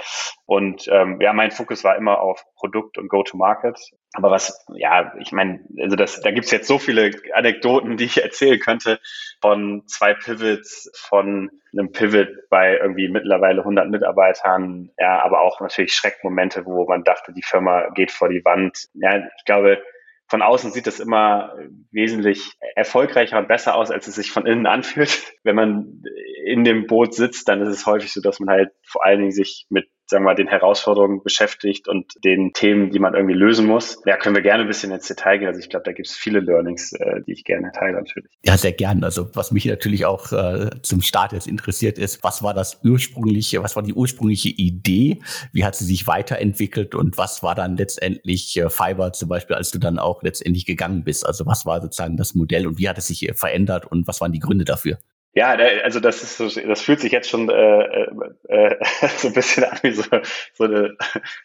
Und 0.46 0.88
ähm, 0.90 1.20
ja, 1.20 1.34
mein 1.34 1.52
Fokus 1.52 1.84
war 1.84 1.98
immer 1.98 2.22
auf 2.22 2.46
Produkt 2.56 2.98
und 2.98 3.10
Go-to-Market. 3.10 3.78
Aber 4.14 4.32
was, 4.32 4.66
ja, 4.74 5.14
ich 5.20 5.34
meine, 5.34 5.60
also 5.78 5.98
das, 5.98 6.22
da 6.22 6.32
gibt's 6.32 6.52
jetzt 6.52 6.70
so 6.70 6.80
viele 6.80 7.12
Anekdoten, 7.34 7.98
die 7.98 8.06
ich 8.06 8.24
erzählen 8.24 8.60
könnte, 8.60 9.02
von 9.42 9.84
zwei 9.88 10.14
Pivots, 10.14 10.90
von 10.96 11.50
einem 11.74 11.92
Pivot 11.92 12.30
bei 12.50 12.78
irgendwie 12.78 13.10
mittlerweile 13.10 13.60
100 13.60 13.90
Mitarbeitern, 13.90 14.92
ja, 14.98 15.22
aber 15.22 15.42
auch 15.42 15.60
natürlich 15.60 15.94
Schreckmomente, 15.94 16.66
wo 16.66 16.86
man 16.86 17.04
dachte, 17.04 17.34
die 17.34 17.44
Firma 17.44 17.90
geht 17.90 18.12
vor 18.12 18.30
die 18.30 18.44
Wand. 18.46 18.88
Ja, 18.94 19.18
ich 19.18 19.46
glaube, 19.46 19.82
von 20.32 20.42
außen 20.42 20.72
sieht 20.72 20.88
das 20.88 21.02
immer 21.02 21.54
wesentlich 21.92 22.54
erfolgreicher 22.78 23.38
und 23.38 23.50
besser 23.50 23.76
aus, 23.76 23.92
als 23.92 24.08
es 24.08 24.16
sich 24.16 24.32
von 24.32 24.46
innen 24.46 24.66
anfühlt. 24.66 25.34
Wenn 25.44 25.58
man 25.58 26.04
in 26.46 26.64
dem 26.64 26.88
Boot 26.88 27.14
sitzt, 27.14 27.50
dann 27.50 27.62
ist 27.62 27.68
es 27.68 27.86
häufig 27.86 28.14
so, 28.14 28.22
dass 28.22 28.40
man 28.40 28.50
halt 28.50 28.72
vor 28.88 29.06
allen 29.06 29.20
Dingen 29.20 29.34
sich 29.34 29.68
mit 29.70 29.90
sagen 30.12 30.24
wir 30.26 30.32
mal, 30.32 30.36
den 30.36 30.48
Herausforderungen 30.48 31.24
beschäftigt 31.24 31.88
und 31.88 32.14
den 32.24 32.52
Themen, 32.54 32.92
die 32.92 33.00
man 33.00 33.16
irgendwie 33.16 33.34
lösen 33.34 33.66
muss. 33.66 34.02
Ja, 34.06 34.18
können 34.18 34.36
wir 34.36 34.44
gerne 34.44 34.64
ein 34.64 34.68
bisschen 34.68 34.92
ins 34.92 35.08
Detail 35.08 35.38
gehen. 35.38 35.48
Also 35.48 35.60
ich 35.60 35.70
glaube, 35.70 35.84
da 35.86 35.94
gibt 35.94 36.10
es 36.10 36.16
viele 36.16 36.42
Learnings, 36.42 36.92
äh, 36.94 37.22
die 37.26 37.32
ich 37.32 37.46
gerne 37.46 37.72
teile 37.72 37.94
natürlich. 37.94 38.30
Ja, 38.44 38.58
sehr 38.58 38.74
gern. 38.74 39.04
Also 39.04 39.30
was 39.34 39.52
mich 39.52 39.66
natürlich 39.66 40.06
auch 40.06 40.32
äh, 40.34 40.70
zum 40.82 41.02
Start 41.02 41.32
jetzt 41.32 41.48
interessiert 41.48 41.98
ist, 41.98 42.24
was 42.24 42.44
war 42.44 42.54
das 42.54 42.82
ursprüngliche, 42.84 43.64
was 43.64 43.76
war 43.76 43.84
die 43.84 43.94
ursprüngliche 43.94 44.50
Idee? 44.50 45.20
Wie 45.54 45.64
hat 45.64 45.76
sie 45.76 45.86
sich 45.86 46.06
weiterentwickelt 46.08 46.94
und 46.94 47.18
was 47.18 47.42
war 47.42 47.56
dann 47.56 47.78
letztendlich 47.78 48.58
äh, 48.58 48.70
Fiber 48.70 49.14
zum 49.14 49.30
Beispiel, 49.30 49.56
als 49.56 49.72
du 49.72 49.80
dann 49.80 49.98
auch 49.98 50.22
letztendlich 50.24 50.66
gegangen 50.66 51.06
bist? 51.06 51.26
Also 51.26 51.46
was 51.46 51.66
war 51.66 51.82
sozusagen 51.82 52.18
das 52.18 52.36
Modell 52.36 52.68
und 52.68 52.78
wie 52.78 52.90
hat 52.90 52.98
es 52.98 53.08
sich 53.08 53.28
äh, 53.30 53.34
verändert 53.34 53.86
und 53.86 54.08
was 54.08 54.20
waren 54.20 54.34
die 54.34 54.40
Gründe 54.40 54.66
dafür? 54.66 54.98
Ja, 55.34 55.52
also 55.84 56.02
das 56.02 56.24
ist 56.24 56.38
so, 56.38 56.50
das 56.50 56.82
fühlt 56.82 57.00
sich 57.00 57.14
jetzt 57.14 57.30
schon 57.30 57.50
äh, 57.50 57.54
äh, 57.54 58.08
äh 58.50 58.76
so 59.18 59.30
ein 59.30 59.34
bisschen 59.34 59.64
an 59.64 59.80
wie 59.82 59.92
so, 59.92 60.04
so 60.54 60.64
eine 60.66 60.98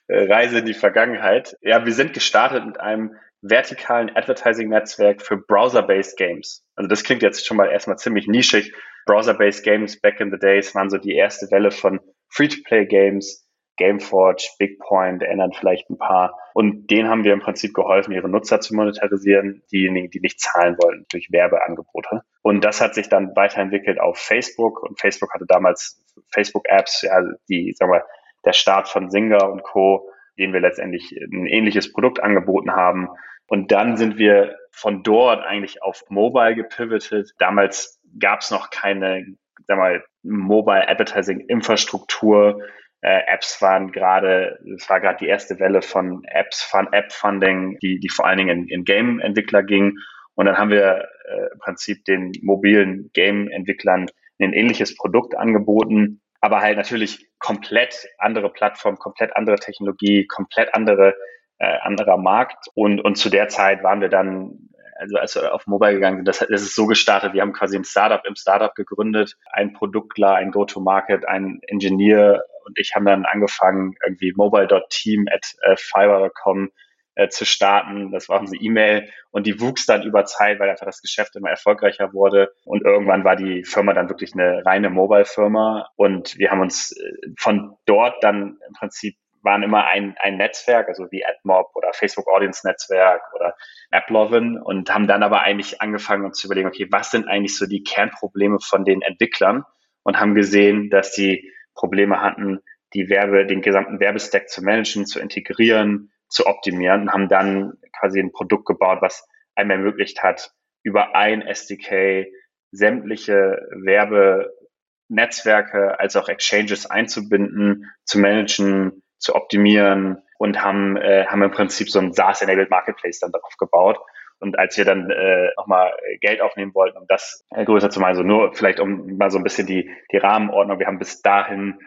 äh, 0.09 0.25
Reise 0.25 0.59
in 0.59 0.67
die 0.67 0.75
Vergangenheit. 0.75 1.57
Ja, 1.61 1.85
wir 1.87 1.93
sind 1.93 2.13
gestartet 2.13 2.67
mit 2.67 2.81
einem 2.81 3.15
vertikalen 3.43 4.15
Advertising-Netzwerk 4.15 5.23
für 5.23 5.37
Browser-based 5.37 6.17
Games. 6.17 6.65
Also 6.75 6.89
das 6.89 7.05
klingt 7.05 7.23
jetzt 7.23 7.47
schon 7.47 7.57
mal 7.57 7.71
erstmal 7.71 7.99
ziemlich 7.99 8.27
nischig. 8.27 8.73
Browser-based 9.07 9.63
Games 9.63 10.01
back 10.01 10.21
in 10.21 10.33
the 10.33 10.39
days 10.39 10.75
waren 10.75 10.91
so 10.91 10.99
die 10.99 11.15
erste 11.15 11.49
Welle 11.53 11.71
von 11.71 12.01
Free-to-Play-Games. 12.29 13.46
Gameforge, 13.77 14.49
BigPoint, 14.59 15.23
erinnern 15.23 15.53
vielleicht 15.53 15.91
ein 15.91 15.99
paar. 15.99 16.39
Und 16.55 16.91
denen 16.91 17.09
haben 17.09 17.25
wir 17.25 17.33
im 17.33 17.41
Prinzip 17.41 17.75
geholfen, 17.75 18.13
ihre 18.13 18.29
Nutzer 18.29 18.61
zu 18.61 18.75
monetarisieren, 18.75 19.63
diejenigen, 19.71 20.11
die 20.11 20.21
nicht 20.21 20.41
zahlen 20.41 20.77
wollten 20.79 21.07
durch 21.11 21.29
Werbeangebote. 21.31 22.23
Und 22.43 22.65
das 22.65 22.81
hat 22.81 22.95
sich 22.95 23.09
dann 23.09 23.35
weiterentwickelt 23.37 24.01
auf 24.01 24.19
Facebook. 24.19 24.83
Und 24.83 25.01
Facebook 25.01 25.33
hatte 25.35 25.47
damals 25.47 26.03
Facebook-Apps, 26.33 27.03
ja, 27.03 27.21
die, 27.49 27.75
sagen 27.77 27.93
wir, 27.93 28.05
der 28.45 28.53
Start 28.53 28.89
von 28.89 29.11
Singer 29.11 29.51
und 29.51 29.63
Co., 29.63 30.09
denen 30.39 30.53
wir 30.53 30.61
letztendlich 30.61 31.13
ein 31.13 31.47
ähnliches 31.47 31.93
Produkt 31.93 32.23
angeboten 32.23 32.73
haben. 32.73 33.09
Und 33.49 33.73
dann 33.73 33.97
sind 33.97 34.19
wir 34.19 34.57
von 34.71 35.03
dort 35.03 35.45
eigentlich 35.45 35.83
auf 35.83 36.05
Mobile 36.09 36.55
gepivotet. 36.55 37.33
Damals 37.39 38.01
gab 38.19 38.41
es 38.41 38.51
noch 38.51 38.71
keine, 38.71 39.27
sag 39.67 39.79
mal, 39.79 40.05
Mobile 40.23 40.89
Advertising 40.89 41.41
Infrastruktur. 41.41 42.61
Äh, 43.03 43.21
Apps 43.27 43.61
waren 43.63 43.93
gerade, 43.93 44.59
es 44.77 44.89
war 44.89 45.01
gerade 45.01 45.19
die 45.19 45.29
erste 45.29 45.59
Welle 45.59 45.83
von 45.83 46.25
Apps, 46.25 46.63
von 46.63 46.93
App 46.93 47.13
Funding, 47.13 47.79
die, 47.81 48.01
die 48.01 48.09
vor 48.09 48.27
allen 48.27 48.39
Dingen 48.39 48.63
in, 48.63 48.69
in 48.69 48.85
Game-Entwickler 48.85 49.63
ging. 49.63 49.97
Und 50.35 50.47
dann 50.47 50.59
haben 50.59 50.71
wir 50.71 51.09
äh, 51.29 51.53
im 51.53 51.59
Prinzip 51.59 52.05
den 52.05 52.33
mobilen 52.43 53.11
Game-Entwicklern 53.15 54.07
ein 54.39 54.53
ähnliches 54.53 54.95
Produkt 54.97 55.37
angeboten, 55.37 56.21
aber 56.41 56.61
halt 56.61 56.77
natürlich 56.77 57.29
komplett 57.39 58.07
andere 58.19 58.51
Plattform, 58.51 58.99
komplett 58.99 59.35
andere 59.37 59.57
Technologie, 59.57 60.27
komplett 60.27 60.75
andere 60.75 61.15
äh, 61.59 61.79
anderer 61.81 62.19
Markt. 62.19 62.67
Und, 62.75 63.01
und 63.01 63.17
zu 63.17 63.31
der 63.31 63.49
Zeit 63.49 63.83
waren 63.83 64.01
wir 64.01 64.09
dann, 64.09 64.69
also 64.99 65.17
als 65.17 65.35
wir 65.35 65.55
auf 65.55 65.67
Mobile 65.67 65.95
gegangen 65.95 66.19
sind, 66.19 66.29
das, 66.29 66.39
das 66.39 66.63
ist 66.63 66.75
so 66.75 66.87
gestartet, 66.87 67.33
wir 67.33 67.43
haben 67.43 67.53
quasi 67.53 67.77
ein 67.77 67.85
Startup 67.85 68.23
im 68.27 68.37
Startup 68.37 68.75
gegründet, 68.75 69.37
ein 69.53 69.73
Produktler, 69.73 70.35
ein 70.35 70.51
Go-to-Market, 70.51 71.27
ein 71.27 71.61
Engineer 71.67 72.45
und 72.67 72.79
ich 72.79 72.95
haben 72.95 73.07
dann 73.07 73.25
angefangen, 73.25 73.95
irgendwie 74.05 74.33
mobile.team 74.35 75.27
at 75.31 75.55
äh, 75.63 75.77
fiber.com 75.77 76.71
äh, 77.15 77.29
zu 77.29 77.47
starten. 77.47 78.13
Das 78.13 78.29
war 78.29 78.41
unsere 78.41 78.63
E-Mail 78.63 79.09
und 79.31 79.47
die 79.47 79.61
wuchs 79.61 79.87
dann 79.87 80.03
über 80.03 80.25
Zeit, 80.25 80.59
weil 80.59 80.69
einfach 80.69 80.87
das 80.87 81.01
Geschäft 81.01 81.35
immer 81.37 81.51
erfolgreicher 81.51 82.13
wurde. 82.13 82.53
Und 82.65 82.85
irgendwann 82.85 83.25
war 83.25 83.37
die 83.37 83.65
Firma 83.65 83.95
dann 83.95 84.09
wirklich 84.09 84.35
eine 84.35 84.65
reine 84.67 84.91
Mobile-Firma 84.91 85.89
und 85.97 86.39
wir 86.39 86.51
haben 86.51 86.61
uns 86.61 86.93
äh, 86.93 87.29
von 87.39 87.77
dort 87.87 88.23
dann 88.23 88.59
im 88.67 88.75
Prinzip 88.75 89.17
waren 89.43 89.63
immer 89.63 89.87
ein, 89.87 90.17
ein 90.19 90.37
Netzwerk, 90.37 90.89
also 90.89 91.07
wie 91.11 91.25
AdMob 91.25 91.71
oder 91.75 91.93
Facebook 91.93 92.27
Audience 92.27 92.67
Netzwerk 92.67 93.23
oder 93.35 93.55
AppLovin 93.93 94.59
und 94.59 94.93
haben 94.93 95.07
dann 95.07 95.23
aber 95.23 95.41
eigentlich 95.41 95.81
angefangen 95.81 96.25
uns 96.25 96.39
zu 96.39 96.49
überlegen, 96.49 96.69
okay, 96.69 96.89
was 96.91 97.13
sind 97.13 97.29
eigentlich 97.29 97.57
so 97.57 97.67
die 97.67 97.85
Kernprobleme 97.85 98.59
von 98.61 98.85
den 98.85 99.03
Entwicklern 99.03 99.65
und 100.03 100.21
haben 100.21 100.35
gesehen, 100.35 100.91
dass 100.91 101.13
die 101.13 101.53
Probleme 101.77 102.21
hatten, 102.21 102.59
die 102.95 103.09
Werbe, 103.09 103.47
den 103.47 103.63
gesamten 103.63 104.01
Werbestack 104.01 104.49
zu 104.49 104.65
managen, 104.65 105.07
zu 105.07 105.21
integrieren, 105.21 106.11
zu 106.29 106.47
optimieren 106.47 107.03
und 107.03 107.13
haben 107.13 107.29
dann 107.29 107.75
quasi 107.99 108.19
ein 108.19 108.33
Produkt 108.33 108.67
gebaut, 108.67 108.99
was 109.01 109.29
einem 109.55 109.71
ermöglicht 109.71 110.23
hat, 110.23 110.53
über 110.83 111.15
ein 111.15 111.43
SDK 111.43 112.27
sämtliche 112.73 113.69
Werbenetzwerke 113.71 116.01
als 116.01 116.17
auch 116.17 116.29
Exchanges 116.29 116.87
einzubinden, 116.87 117.91
zu 118.05 118.19
managen, 118.19 119.05
zu 119.19 119.35
optimieren 119.35 120.23
und 120.39 120.63
haben, 120.63 120.97
äh, 120.97 121.27
haben 121.27 121.43
im 121.43 121.51
Prinzip 121.51 121.91
so 121.91 121.99
ein 121.99 122.13
SaaS-enabled 122.13 122.71
Marketplace 122.71 123.19
dann 123.21 123.33
darauf 123.33 123.57
gebaut. 123.57 123.99
Und 124.39 124.59
als 124.59 124.77
wir 124.77 124.85
dann 124.85 125.11
äh, 125.11 125.51
nochmal 125.57 125.93
Geld 126.21 126.41
aufnehmen 126.41 126.75
wollten, 126.75 126.99
um 126.99 127.07
das 127.09 127.45
äh, 127.51 127.65
größer 127.65 127.91
zu 127.91 128.01
machen, 128.01 128.11
also 128.11 128.23
nur 128.23 128.55
vielleicht 128.55 128.81
um 128.81 129.17
mal 129.17 129.31
so 129.31 129.39
ein 129.39 129.45
bisschen 129.45 129.67
die, 129.67 129.91
die 130.13 130.19
Rahmenordnung, 130.19 130.79
wir 130.79 130.87
haben 130.87 130.99
bis 130.99 131.23
dahin 131.23 131.79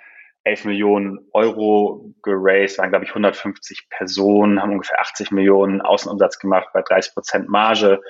11 0.44 0.65
Millionen 0.65 1.20
Euro 1.34 2.13
geraced, 2.24 2.79
waren 2.79 2.89
glaube 2.89 3.06
ich 3.06 3.12
150 3.12 3.89
Personen, 3.89 4.62
haben 4.62 4.72
ungefähr 4.72 5.00
80 5.00 5.32
Millionen 5.32 5.82
Außenumsatz 5.82 6.39
gemacht 6.39 6.70
bei 6.74 6.82
30 6.82 7.13
Prozent 7.13 7.50
Marge. 7.50 8.01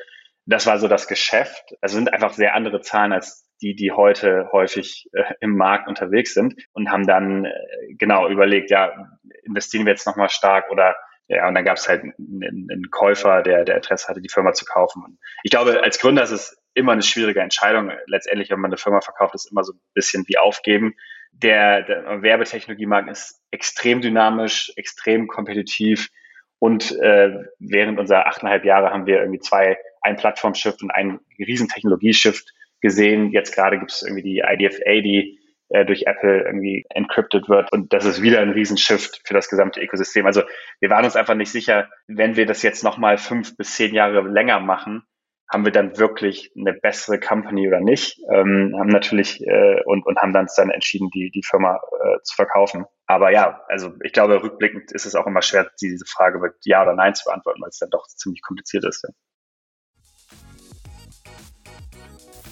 Das 0.45 0.65
war 0.65 0.79
so 0.79 0.87
das 0.87 1.07
Geschäft. 1.07 1.75
Also 1.81 1.95
sind 1.95 2.13
einfach 2.13 2.33
sehr 2.33 2.55
andere 2.55 2.81
Zahlen 2.81 3.11
als 3.11 3.45
die, 3.61 3.75
die 3.75 3.91
heute 3.91 4.49
häufig 4.51 5.09
äh, 5.13 5.23
im 5.41 5.57
Markt 5.57 5.87
unterwegs 5.87 6.33
sind 6.33 6.55
und 6.71 6.89
haben 6.89 7.05
dann 7.05 7.45
äh, 7.45 7.51
genau 7.97 8.29
überlegt, 8.29 8.71
ja, 8.71 8.91
investieren 9.43 9.85
wir 9.85 9.91
jetzt 9.91 10.07
nochmal 10.07 10.29
stark 10.29 10.69
oder 10.71 10.95
ja, 11.29 11.47
und 11.47 11.53
dann 11.53 11.63
gab 11.63 11.77
es 11.77 11.87
halt 11.87 12.01
einen, 12.01 12.67
einen, 12.71 12.89
Käufer, 12.89 13.43
der, 13.43 13.63
der 13.63 13.75
Interesse 13.75 14.07
hatte, 14.07 14.19
die 14.19 14.29
Firma 14.29 14.53
zu 14.53 14.65
kaufen. 14.65 15.03
Und 15.05 15.19
ich 15.43 15.51
glaube, 15.51 15.83
als 15.83 15.99
Gründer 15.99 16.23
ist 16.23 16.31
es 16.31 16.59
immer 16.73 16.93
eine 16.93 17.03
schwierige 17.03 17.39
Entscheidung. 17.41 17.91
Letztendlich, 18.07 18.49
wenn 18.49 18.59
man 18.59 18.71
eine 18.71 18.77
Firma 18.77 18.99
verkauft, 18.99 19.35
ist 19.35 19.51
immer 19.51 19.63
so 19.63 19.73
ein 19.73 19.79
bisschen 19.93 20.23
wie 20.27 20.39
aufgeben. 20.39 20.95
Der, 21.31 21.83
der 21.83 22.23
Werbetechnologiemarkt 22.23 23.11
ist 23.11 23.43
extrem 23.51 24.01
dynamisch, 24.01 24.73
extrem 24.75 25.27
kompetitiv. 25.27 26.09
Und 26.57 26.91
äh, 26.99 27.31
während 27.59 27.99
unserer 27.99 28.25
achteinhalb 28.25 28.65
Jahre 28.65 28.89
haben 28.89 29.05
wir 29.05 29.19
irgendwie 29.19 29.39
zwei, 29.39 29.77
ein 30.01 30.15
Plattformshift 30.15 30.81
und 30.81 30.89
ein 30.89 31.19
riesen 31.37 31.67
Technologieshift 31.67 32.51
gesehen. 32.81 33.31
Jetzt 33.31 33.53
gerade 33.53 33.77
gibt 33.77 33.91
es 33.91 34.01
irgendwie 34.01 34.23
die 34.23 34.39
IDFA, 34.39 35.01
die 35.01 35.38
äh, 35.69 35.85
durch 35.85 36.03
Apple 36.05 36.43
irgendwie 36.45 36.85
encrypted 36.89 37.49
wird. 37.49 37.71
Und 37.71 37.93
das 37.93 38.05
ist 38.05 38.21
wieder 38.21 38.41
ein 38.41 38.51
Riesenshift 38.51 39.21
für 39.25 39.33
das 39.33 39.49
gesamte 39.49 39.81
Ökosystem. 39.81 40.25
Also 40.25 40.43
wir 40.79 40.89
waren 40.89 41.05
uns 41.05 41.15
einfach 41.15 41.35
nicht 41.35 41.51
sicher, 41.51 41.89
wenn 42.07 42.35
wir 42.35 42.45
das 42.45 42.61
jetzt 42.61 42.83
nochmal 42.83 43.17
fünf 43.17 43.55
bis 43.57 43.75
zehn 43.75 43.93
Jahre 43.93 44.21
länger 44.21 44.59
machen, 44.59 45.03
haben 45.51 45.65
wir 45.65 45.71
dann 45.71 45.97
wirklich 45.97 46.51
eine 46.55 46.73
bessere 46.73 47.19
Company 47.19 47.67
oder 47.67 47.79
nicht? 47.79 48.19
Ähm, 48.31 48.75
haben 48.77 48.89
natürlich 48.89 49.41
äh, 49.41 49.81
und, 49.85 50.05
und 50.05 50.19
haben 50.19 50.31
dann, 50.31 50.47
dann 50.55 50.69
entschieden, 50.69 51.09
die, 51.09 51.31
die 51.31 51.41
Firma 51.43 51.75
äh, 51.75 52.21
zu 52.21 52.35
verkaufen. 52.35 52.85
Aber 53.07 53.31
ja, 53.31 53.63
also 53.67 53.93
ich 54.03 54.13
glaube, 54.13 54.43
rückblickend 54.43 54.91
ist 54.91 55.07
es 55.07 55.15
auch 55.15 55.25
immer 55.25 55.41
schwer, 55.41 55.71
diese 55.81 56.05
Frage 56.05 56.39
mit 56.39 56.53
Ja 56.65 56.83
oder 56.83 56.93
Nein 56.93 57.15
zu 57.15 57.25
beantworten, 57.25 57.61
weil 57.61 57.69
es 57.69 57.79
dann 57.79 57.89
doch 57.89 58.05
ziemlich 58.05 58.43
kompliziert 58.43 58.85
ist. 58.85 59.03
Ja. 59.03 59.09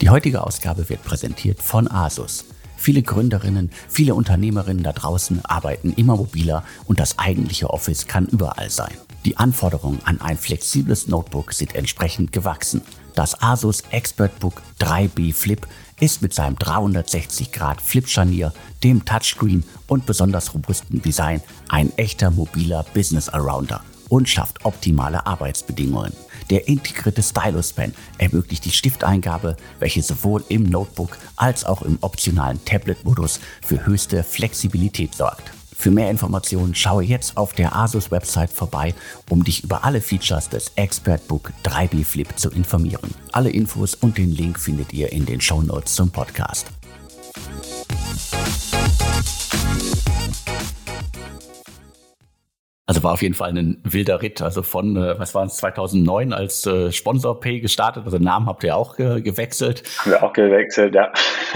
Die 0.01 0.09
heutige 0.09 0.41
Ausgabe 0.43 0.89
wird 0.89 1.03
präsentiert 1.03 1.59
von 1.62 1.88
Asus. 1.89 2.56
Viele 2.77 3.01
Gründerinnen, 3.01 3.72
viele 3.89 4.15
Unternehmerinnen 4.15 4.84
da 4.84 4.93
draußen 4.93 5.43
arbeiten 5.43 5.91
immer 5.93 6.15
mobiler 6.15 6.63
und 6.86 7.00
das 7.00 7.19
eigentliche 7.19 7.69
Office 7.72 8.07
kann 8.07 8.27
überall 8.27 8.69
sein. 8.69 8.93
Die 9.25 9.36
Anforderungen 9.36 10.00
an 10.05 10.22
ein 10.22 10.38
flexibles 10.38 11.07
Notebook 11.07 11.51
sind 11.51 11.75
entsprechend 11.75 12.31
gewachsen. 12.31 12.81
Das 13.15 13.41
Asus 13.41 13.84
ExpertBook 13.89 14.62
3B 14.79 15.34
Flip 15.34 15.67
ist 16.00 16.22
mit 16.22 16.34
seinem 16.34 16.57
360 16.57 17.51
Grad 17.51 17.81
Flip-Scharnier, 17.81 18.53
dem 18.84 19.03
Touchscreen 19.03 19.63
und 19.88 20.05
besonders 20.05 20.53
robusten 20.53 21.01
Design 21.01 21.41
ein 21.69 21.91
echter 21.98 22.31
mobiler 22.31 22.86
Business 22.93 23.27
Arounder 23.27 23.84
und 24.07 24.29
schafft 24.29 24.63
optimale 24.63 25.25
Arbeitsbedingungen. 25.25 26.13
Der 26.50 26.68
integrierte 26.68 27.22
Stylus 27.22 27.74
Pen 27.74 27.94
ermöglicht 28.18 28.63
die 28.66 28.72
Stifteingabe, 28.72 29.58
welche 29.80 30.01
sowohl 30.01 30.44
im 30.50 30.63
Notebook 30.63 31.18
als 31.36 31.66
auch 31.66 31.82
im 31.82 31.98
optionalen 32.01 32.63
Tablet-Modus 32.63 33.39
für 33.62 33.86
höchste 33.86 34.24
Flexibilität 34.24 35.13
sorgt. 35.13 35.51
Für 35.75 35.92
mehr 35.92 36.10
Informationen 36.10 36.74
schaue 36.74 37.04
jetzt 37.04 37.38
auf 37.38 37.54
der 37.54 37.75
Asus-Website 37.75 38.50
vorbei, 38.50 38.96
um 39.30 39.44
dich 39.44 39.63
über 39.63 39.84
alle 39.84 40.01
Features 40.01 40.50
des 40.50 40.72
ExpertBook 40.75 41.54
3B 41.63 42.04
Flip 42.04 42.27
zu 42.36 42.50
informieren. 42.50 43.13
Alle 43.32 43.51
Infos 43.51 43.94
und 43.94 44.18
den 44.18 44.32
Link 44.32 44.60
findet 44.60 44.92
ihr 44.94 45.12
in 45.12 45.27
den 45.27 45.39
Show 45.39 45.62
Notes 45.62 45.94
zum 45.94 46.10
Podcast. 46.10 46.66
Also 52.89 53.03
war 53.03 53.12
auf 53.12 53.22
jeden 53.22 53.34
Fall 53.34 53.50
ein 53.50 53.82
wilder 53.84 54.22
Ritt. 54.22 54.41
Also 54.41 54.63
von, 54.63 54.96
äh, 54.96 55.20
was 55.20 55.36
waren 55.36 55.48
es, 55.48 55.58
2009 55.58 56.32
als 56.32 56.65
äh, 56.65 56.89
Sponsor 56.94 57.38
Pay 57.38 57.60
gestartet. 57.60 58.06
Also 58.06 58.17
Namen 58.17 58.48
habt 58.48 58.63
ihr 58.63 58.77
auch 58.77 58.96
ge 58.96 59.22
gewechselt. 59.22 59.84
Haben 60.00 60.12
wir 60.12 60.24
auch 60.24 60.32
gewechselt, 60.32 60.96
ja. 60.96 61.12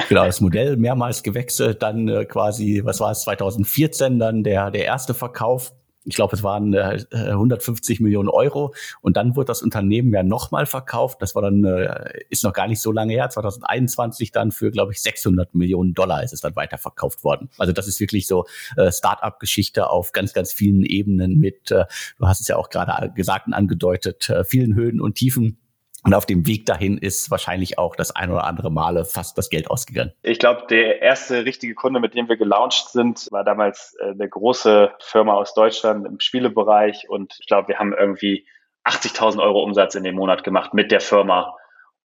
Genau, 0.10 0.26
das 0.26 0.42
Modell 0.42 0.76
mehrmals 0.76 1.24
gewechselt. 1.24 1.82
Dann 1.82 2.10
äh, 2.10 2.26
quasi, 2.26 2.82
was 2.84 3.00
war 3.00 3.12
es, 3.12 3.22
2014 3.22 4.20
dann 4.20 4.44
der, 4.44 4.72
der 4.72 4.84
erste 4.84 5.14
Verkauf 5.14 5.72
ich 6.06 6.16
glaube, 6.16 6.36
es 6.36 6.44
waren 6.44 6.74
äh, 6.74 7.04
150 7.12 8.00
Millionen 8.00 8.30
Euro. 8.30 8.74
Und 9.02 9.18
dann 9.18 9.36
wurde 9.36 9.48
das 9.48 9.62
Unternehmen 9.62 10.14
ja 10.14 10.24
nochmal 10.24 10.66
verkauft. 10.66 11.22
Das 11.22 11.36
war 11.36 11.44
dann, 11.44 11.64
äh, 11.64 12.24
ist 12.30 12.44
noch 12.44 12.54
gar 12.54 12.68
nicht 12.68 12.82
so 12.82 12.92
lange 12.92 13.14
her, 13.14 13.30
2021 13.30 14.32
dann 14.32 14.52
für, 14.52 14.72
glaube 14.72 14.94
ich, 14.94 15.02
600 15.02 15.54
Millionen 15.54 15.94
Dollar 15.94 16.24
ist 16.24 16.34
es 16.34 16.42
dann 16.42 16.56
weiterverkauft 16.56 17.24
worden. 17.24 17.50
Also 17.58 17.72
das 17.74 17.88
ist 17.88 18.00
wirklich 18.00 18.28
so 18.28 18.46
äh, 18.78 18.92
Start-up-Geschichte 18.92 19.90
auf 19.90 20.12
ganz, 20.12 20.34
ganz 20.34 20.52
vielen 20.52 20.84
Ebenen 20.84 21.38
mit, 21.38 21.72
äh, 21.72 21.86
du 22.18 22.28
hast 22.28 22.42
es 22.42 22.48
ja 22.48 22.56
auch 22.56 22.70
gerade 22.70 23.12
gesagt 23.14 23.48
und 23.48 23.54
angedeutet, 23.54 24.30
äh, 24.30 24.44
vielen 24.44 24.76
Höhen 24.76 25.00
und 25.00 25.16
Tiefen. 25.16 25.58
Und 26.04 26.16
auf 26.16 26.26
dem 26.26 26.48
Weg 26.48 26.66
dahin 26.66 26.98
ist 26.98 27.30
wahrscheinlich 27.30 27.78
auch 27.78 27.96
das 27.96 28.16
ein 28.16 28.32
oder 28.32 28.46
andere 28.46 28.72
Male 28.72 29.06
fast 29.06 29.38
das 29.38 29.50
Geld 29.50 29.70
ausgegangen. 29.70 30.14
Ich 30.24 30.40
glaube, 30.40 30.66
der 30.68 31.02
erste 31.02 31.46
richtige 31.46 31.76
Kunde, 31.76 32.00
mit 32.00 32.16
dem 32.16 32.28
wir 32.28 32.38
gelauncht 32.38 32.90
sind, 32.90 33.28
war 33.32 33.44
damals 33.44 33.96
äh, 34.00 34.10
eine 34.10 34.28
große 34.28 34.92
Firma 35.00 35.34
aus 35.34 35.54
Deutschland 35.54 36.08
im 36.08 36.20
Spielebereich. 36.20 37.08
Und 37.08 37.36
ich 37.40 37.46
glaube, 37.46 37.68
wir 37.68 37.78
haben 37.78 37.94
irgendwie 37.94 38.48
80.000 38.84 39.42
Euro 39.42 39.64
Umsatz 39.64 39.94
in 39.94 40.04
dem 40.04 40.16
Monat 40.16 40.44
gemacht 40.44 40.74
mit 40.74 40.92
der 40.92 41.02
Firma. 41.02 41.56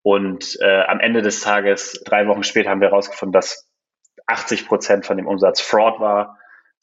Und 0.03 0.59
äh, 0.61 0.83
am 0.83 1.01
Ende 1.01 1.23
des 1.23 1.41
Tages, 1.41 2.03
drei 2.05 2.29
Wochen 2.29 2.43
später, 2.43 2.71
haben 2.71 2.81
wir 2.81 2.89
herausgefunden, 2.89 3.33
dass 3.33 3.69
80 4.27 4.67
Prozent 4.67 5.07
von 5.07 5.17
dem 5.17 5.27
Umsatz 5.27 5.61
Fraud 5.61 6.01
war. 6.01 6.39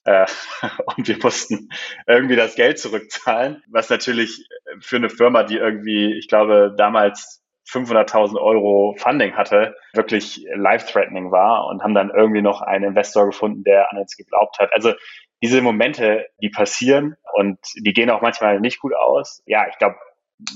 Äh, 0.06 0.26
und 0.98 1.08
wir 1.08 1.18
mussten 1.22 1.70
irgendwie 2.08 2.36
das 2.36 2.56
Geld 2.56 2.80
zurückzahlen, 2.80 3.64
was 3.68 3.90
natürlich 3.90 4.48
für 4.80 4.98
eine 4.98 5.10
Firma, 5.10 5.44
die 5.44 5.58
irgendwie, 5.58 6.18
ich 6.18 6.28
glaube, 6.28 6.74
damals 6.78 7.44
500.000 7.70 8.40
Euro 8.40 8.96
Funding 8.98 9.36
hatte, 9.36 9.76
wirklich 9.94 10.46
life-threatening 10.54 11.32
war 11.32 11.68
und 11.68 11.82
haben 11.82 11.94
dann 11.94 12.10
irgendwie 12.10 12.42
noch 12.42 12.62
einen 12.62 12.84
Investor 12.84 13.26
gefunden, 13.26 13.64
der 13.64 13.92
an 13.92 14.00
uns 14.00 14.18
geglaubt 14.18 14.60
hat. 14.60 14.74
Also 14.74 14.94
diese 15.42 15.62
Momente, 15.62 16.26
die 16.42 16.50
passieren 16.50 17.16
und 17.34 17.58
die 17.76 17.94
gehen 17.94 18.10
auch 18.10 18.22
manchmal 18.22 18.60
nicht 18.60 18.80
gut 18.80 18.94
aus. 18.94 19.42
Ja, 19.46 19.68
ich 19.70 19.78
glaube, 19.78 19.96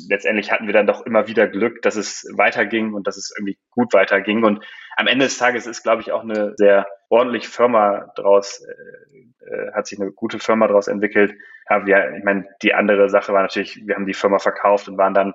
letztendlich 0.09 0.51
hatten 0.51 0.67
wir 0.67 0.73
dann 0.73 0.87
doch 0.87 1.05
immer 1.05 1.27
wieder 1.27 1.47
Glück, 1.47 1.81
dass 1.81 1.95
es 1.95 2.25
weiterging 2.35 2.93
und 2.93 3.07
dass 3.07 3.17
es 3.17 3.33
irgendwie 3.37 3.57
gut 3.71 3.93
weiterging. 3.93 4.43
Und 4.43 4.65
am 4.95 5.07
Ende 5.07 5.25
des 5.25 5.37
Tages 5.37 5.67
ist, 5.67 5.83
glaube 5.83 6.01
ich, 6.01 6.11
auch 6.11 6.23
eine 6.23 6.53
sehr 6.57 6.87
ordentliche 7.09 7.49
Firma 7.49 8.11
draus, 8.15 8.63
äh, 8.65 9.45
äh, 9.45 9.71
hat 9.73 9.87
sich 9.87 9.99
eine 9.99 10.11
gute 10.11 10.39
Firma 10.39 10.67
daraus 10.67 10.87
entwickelt. 10.87 11.33
Ja, 11.69 11.85
wir, 11.85 12.15
ich 12.17 12.23
meine, 12.23 12.45
die 12.61 12.73
andere 12.73 13.09
Sache 13.09 13.33
war 13.33 13.41
natürlich, 13.41 13.81
wir 13.85 13.95
haben 13.95 14.07
die 14.07 14.13
Firma 14.13 14.39
verkauft 14.39 14.87
und 14.87 14.97
waren 14.97 15.13
dann 15.13 15.33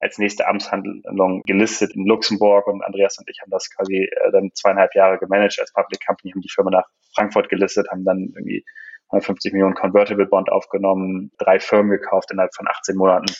als 0.00 0.18
nächste 0.18 0.48
Amtshandlung 0.48 1.42
gelistet 1.46 1.94
in 1.94 2.06
Luxemburg 2.06 2.66
und 2.66 2.82
Andreas 2.82 3.18
und 3.18 3.30
ich 3.30 3.40
haben 3.40 3.50
das 3.50 3.70
quasi 3.70 4.02
äh, 4.02 4.32
dann 4.32 4.50
zweieinhalb 4.52 4.94
Jahre 4.96 5.18
gemanagt 5.18 5.60
als 5.60 5.72
Public 5.72 6.04
Company, 6.04 6.32
haben 6.32 6.40
die 6.40 6.50
Firma 6.50 6.70
nach 6.70 6.86
Frankfurt 7.14 7.48
gelistet, 7.48 7.86
haben 7.88 8.04
dann 8.04 8.32
irgendwie 8.34 8.64
150 9.10 9.52
Millionen 9.52 9.74
Convertible 9.74 10.26
Bond 10.26 10.50
aufgenommen, 10.50 11.30
drei 11.38 11.60
Firmen 11.60 11.92
gekauft 11.92 12.32
innerhalb 12.32 12.52
von 12.54 12.66
18 12.66 12.96
Monaten 12.96 13.32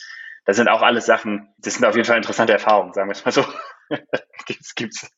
das 0.44 0.56
sind 0.56 0.68
auch 0.68 0.82
alles 0.82 1.06
Sachen, 1.06 1.48
das 1.58 1.74
sind 1.74 1.84
auf 1.84 1.94
jeden 1.94 2.06
Fall 2.06 2.16
interessante 2.16 2.52
Erfahrungen, 2.52 2.92
sagen 2.92 3.08
wir 3.08 3.12
es 3.12 3.24
mal 3.24 3.32
so. 3.32 3.44
das 4.48 4.74
gibt's, 4.74 5.10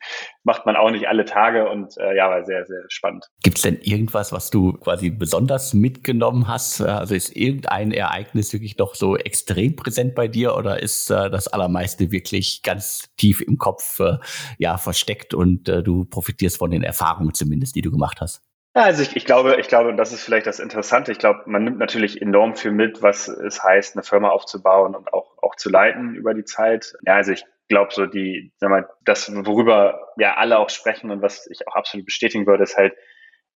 macht 0.43 0.67
man 0.67 0.77
auch 0.77 0.91
nicht 0.91 1.07
alle 1.07 1.25
Tage 1.25 1.69
und 1.69 1.97
äh, 1.97 2.17
ja, 2.17 2.29
war 2.29 2.45
sehr, 2.45 2.67
sehr 2.67 2.83
spannend. 2.89 3.27
Gibt 3.43 3.57
es 3.57 3.63
denn 3.63 3.79
irgendwas, 3.81 4.33
was 4.33 4.51
du 4.51 4.73
quasi 4.75 5.11
besonders 5.11 5.75
mitgenommen 5.75 6.49
hast? 6.49 6.81
Also 6.81 7.15
ist 7.15 7.35
irgendein 7.37 7.93
Ereignis 7.93 8.53
wirklich 8.53 8.77
doch 8.77 8.95
so 8.95 9.17
extrem 9.17 9.77
präsent 9.77 10.15
bei 10.15 10.29
dir 10.29 10.57
oder 10.57 10.83
ist 10.83 11.11
äh, 11.11 11.31
das 11.31 11.49
Allermeiste 11.49 12.11
wirklich 12.11 12.63
ganz 12.63 13.09
tief 13.17 13.41
im 13.41 13.59
Kopf 13.59 14.01
äh, 14.01 14.19
ja 14.59 14.77
versteckt 14.77 15.35
und 15.35 15.69
äh, 15.69 15.83
du 15.83 16.05
profitierst 16.05 16.59
von 16.59 16.71
den 16.71 16.83
Erfahrungen 16.83 17.35
zumindest, 17.35 17.77
die 17.77 17.83
du 17.83 17.91
gemacht 17.91 18.21
hast? 18.21 18.43
Ja, 18.75 18.83
also 18.83 19.03
ich, 19.03 19.15
ich 19.15 19.25
glaube, 19.25 19.57
ich 19.61 19.69
glaube, 19.69 19.89
und 19.91 19.97
das 19.97 20.13
ist 20.13 20.25
vielleicht 20.25 20.47
das 20.47 20.59
Interessante. 20.59 21.13
Ich 21.13 21.19
glaube, 21.19 21.43
man 21.47 21.63
nimmt 21.63 21.79
natürlich 21.79 22.21
enorm 22.21 22.57
viel 22.57 22.73
mit, 22.73 23.03
was 23.03 23.29
es 23.29 23.63
heißt, 23.63 23.95
eine 23.97 24.03
Firma 24.03 24.31
aufzubauen 24.31 24.95
und 24.97 25.13
auch, 25.13 25.39
auch 25.43 25.55
zu 25.55 25.71
leiten 25.71 26.15
über 26.15 26.35
die 26.35 26.45
Zeit. 26.45 26.95
Ja, 27.07 27.15
also 27.15 27.33
ich 27.33 27.45
glaube, 27.69 27.95
so 27.95 28.07
die, 28.07 28.53
sag 28.59 28.71
mal, 28.71 28.89
das, 29.05 29.31
worüber 29.47 30.09
ja 30.19 30.35
alle 30.37 30.59
auch 30.59 30.71
sprechen 30.71 31.11
und 31.13 31.23
was 31.23 31.47
ich 31.51 31.67
auch 31.69 31.77
absolut 31.77 32.05
bestätigen 32.07 32.47
würde, 32.47 32.65
ist 32.65 32.77
halt 32.77 32.95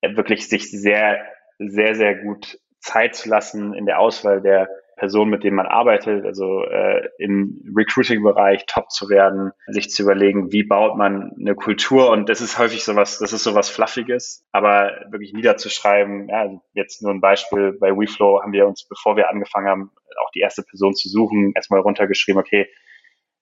wirklich 0.02 0.50
sich 0.50 0.70
sehr, 0.70 1.26
sehr, 1.60 1.96
sehr 1.96 2.16
gut 2.16 2.60
Zeit 2.80 3.16
zu 3.16 3.30
lassen 3.30 3.74
in 3.74 3.86
der 3.86 4.00
Auswahl 4.00 4.42
der 4.42 4.70
Personen, 4.96 5.32
mit 5.32 5.44
denen 5.44 5.56
man 5.56 5.66
arbeitet, 5.66 6.26
also 6.26 6.64
äh, 6.64 7.08
im 7.18 7.74
Recruiting-Bereich 7.76 8.66
top 8.66 8.90
zu 8.92 9.10
werden, 9.10 9.52
sich 9.68 9.90
zu 9.90 10.04
überlegen, 10.04 10.52
wie 10.52 10.64
baut 10.64 10.98
man 10.98 11.32
eine 11.40 11.56
Kultur? 11.56 12.10
Und 12.10 12.30
das 12.30 12.42
ist 12.42 12.58
häufig 12.58 12.84
sowas, 12.84 13.20
das 13.20 13.34
ist 13.34 13.44
sowas 13.44 13.70
Fluffiges, 13.70 14.46
aber 14.52 14.92
wirklich 15.10 15.34
niederzuschreiben, 15.34 16.30
ja, 16.30 16.42
also 16.42 16.62
jetzt 16.74 17.02
nur 17.02 17.12
ein 17.12 17.22
Beispiel, 17.22 17.74
bei 17.80 17.92
WeFlow 17.92 18.42
haben 18.42 18.54
wir 18.54 18.68
uns, 18.68 18.88
bevor 18.88 19.16
wir 19.18 19.30
angefangen 19.30 19.68
haben, 19.68 19.92
auch 20.24 20.32
die 20.32 20.40
erste 20.40 20.64
Person 20.64 20.96
zu 20.96 21.10
suchen, 21.10 21.52
erstmal 21.56 21.82
runtergeschrieben, 21.82 22.40
okay, 22.40 22.68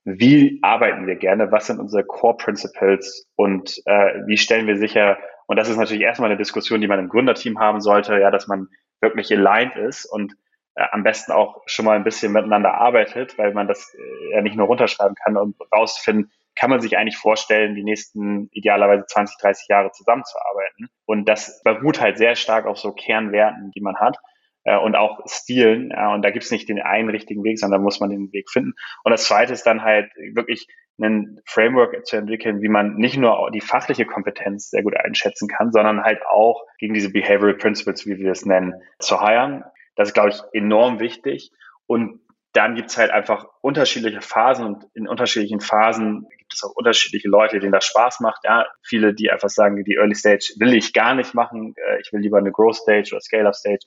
wie 0.05 0.59
arbeiten 0.61 1.07
wir 1.07 1.15
gerne, 1.15 1.51
was 1.51 1.67
sind 1.67 1.79
unsere 1.79 2.03
Core 2.03 2.35
Principles? 2.35 3.29
Und 3.35 3.81
äh, 3.85 4.21
wie 4.27 4.37
stellen 4.37 4.67
wir 4.67 4.77
sicher, 4.77 5.17
und 5.47 5.57
das 5.57 5.69
ist 5.69 5.77
natürlich 5.77 6.03
erstmal 6.03 6.29
eine 6.29 6.37
Diskussion, 6.37 6.81
die 6.81 6.87
man 6.87 6.99
im 6.99 7.09
Gründerteam 7.09 7.59
haben 7.59 7.79
sollte, 7.79 8.19
ja, 8.19 8.31
dass 8.31 8.47
man 8.47 8.67
wirklich 9.01 9.31
aligned 9.31 9.75
ist. 9.75 10.05
Und 10.05 10.35
äh, 10.75 10.85
am 10.91 11.03
besten 11.03 11.31
auch 11.31 11.61
schon 11.65 11.85
mal 11.85 11.95
ein 11.95 12.03
bisschen 12.03 12.31
miteinander 12.31 12.73
arbeitet, 12.73 13.37
weil 13.37 13.53
man 13.53 13.67
das 13.67 13.93
äh, 13.93 14.33
ja 14.33 14.41
nicht 14.41 14.55
nur 14.55 14.67
runterschreiben 14.67 15.15
kann 15.15 15.37
und 15.37 15.55
rausfinden, 15.71 16.31
kann 16.55 16.69
man 16.69 16.81
sich 16.81 16.97
eigentlich 16.97 17.17
vorstellen, 17.17 17.75
die 17.75 17.83
nächsten 17.83 18.49
idealerweise 18.51 19.05
20, 19.05 19.37
30 19.39 19.67
Jahre 19.69 19.91
zusammenzuarbeiten. 19.91 20.89
Und 21.05 21.27
das 21.27 21.61
beruht 21.63 21.99
halt 21.99 22.17
sehr 22.17 22.35
stark 22.35 22.65
auf 22.65 22.77
so 22.77 22.91
Kernwerten, 22.91 23.71
die 23.71 23.81
man 23.81 23.97
hat 23.97 24.17
äh, 24.63 24.77
und 24.77 24.95
auch 24.95 25.19
Stilen. 25.25 25.91
Und 25.93 26.23
da 26.23 26.29
gibt's 26.31 26.51
nicht 26.51 26.69
den 26.69 26.81
einen 26.81 27.09
richtigen 27.09 27.43
Weg, 27.43 27.59
sondern 27.59 27.81
da 27.81 27.83
muss 27.83 27.99
man 27.99 28.09
den 28.09 28.31
Weg 28.33 28.49
finden. 28.49 28.73
Und 29.03 29.11
das 29.11 29.25
Zweite 29.25 29.53
ist 29.53 29.63
dann 29.63 29.83
halt 29.83 30.11
wirklich 30.33 30.67
ein 30.99 31.39
Framework 31.45 32.05
zu 32.05 32.17
entwickeln, 32.17 32.61
wie 32.61 32.69
man 32.69 32.95
nicht 32.95 33.17
nur 33.17 33.49
die 33.51 33.61
fachliche 33.61 34.05
Kompetenz 34.05 34.69
sehr 34.69 34.83
gut 34.83 34.95
einschätzen 34.95 35.47
kann, 35.47 35.71
sondern 35.71 36.03
halt 36.03 36.21
auch 36.29 36.65
gegen 36.77 36.93
diese 36.93 37.11
Behavioral 37.11 37.55
Principles, 37.55 38.05
wie 38.05 38.17
wir 38.17 38.31
es 38.31 38.45
nennen, 38.45 38.75
zu 38.99 39.19
heiren. 39.19 39.63
Das 39.95 40.09
ist, 40.09 40.13
glaube 40.13 40.29
ich, 40.29 40.41
enorm 40.53 40.99
wichtig. 40.99 41.51
Und 41.85 42.19
dann 42.53 42.75
gibt's 42.75 42.97
halt 42.97 43.09
einfach 43.09 43.47
unterschiedliche 43.61 44.21
Phasen 44.21 44.65
und 44.65 44.85
in 44.93 45.07
unterschiedlichen 45.07 45.59
Phasen 45.59 46.27
gibt 46.37 46.53
es 46.53 46.63
auch 46.63 46.75
unterschiedliche 46.75 47.27
Leute, 47.27 47.59
denen 47.59 47.71
das 47.71 47.85
Spaß 47.85 48.19
macht. 48.19 48.41
Ja, 48.43 48.67
viele, 48.83 49.15
die 49.15 49.31
einfach 49.31 49.49
sagen, 49.49 49.83
die 49.83 49.95
Early 49.95 50.13
Stage 50.13 50.53
will 50.59 50.73
ich 50.75 50.93
gar 50.93 51.15
nicht 51.15 51.33
machen, 51.33 51.73
äh, 51.77 51.99
ich 52.01 52.13
will 52.13 52.21
lieber 52.21 52.37
eine 52.37 52.51
Growth 52.51 52.75
Stage 52.75 53.09
oder 53.11 53.21
Scale-Up 53.21 53.55
Stage. 53.55 53.85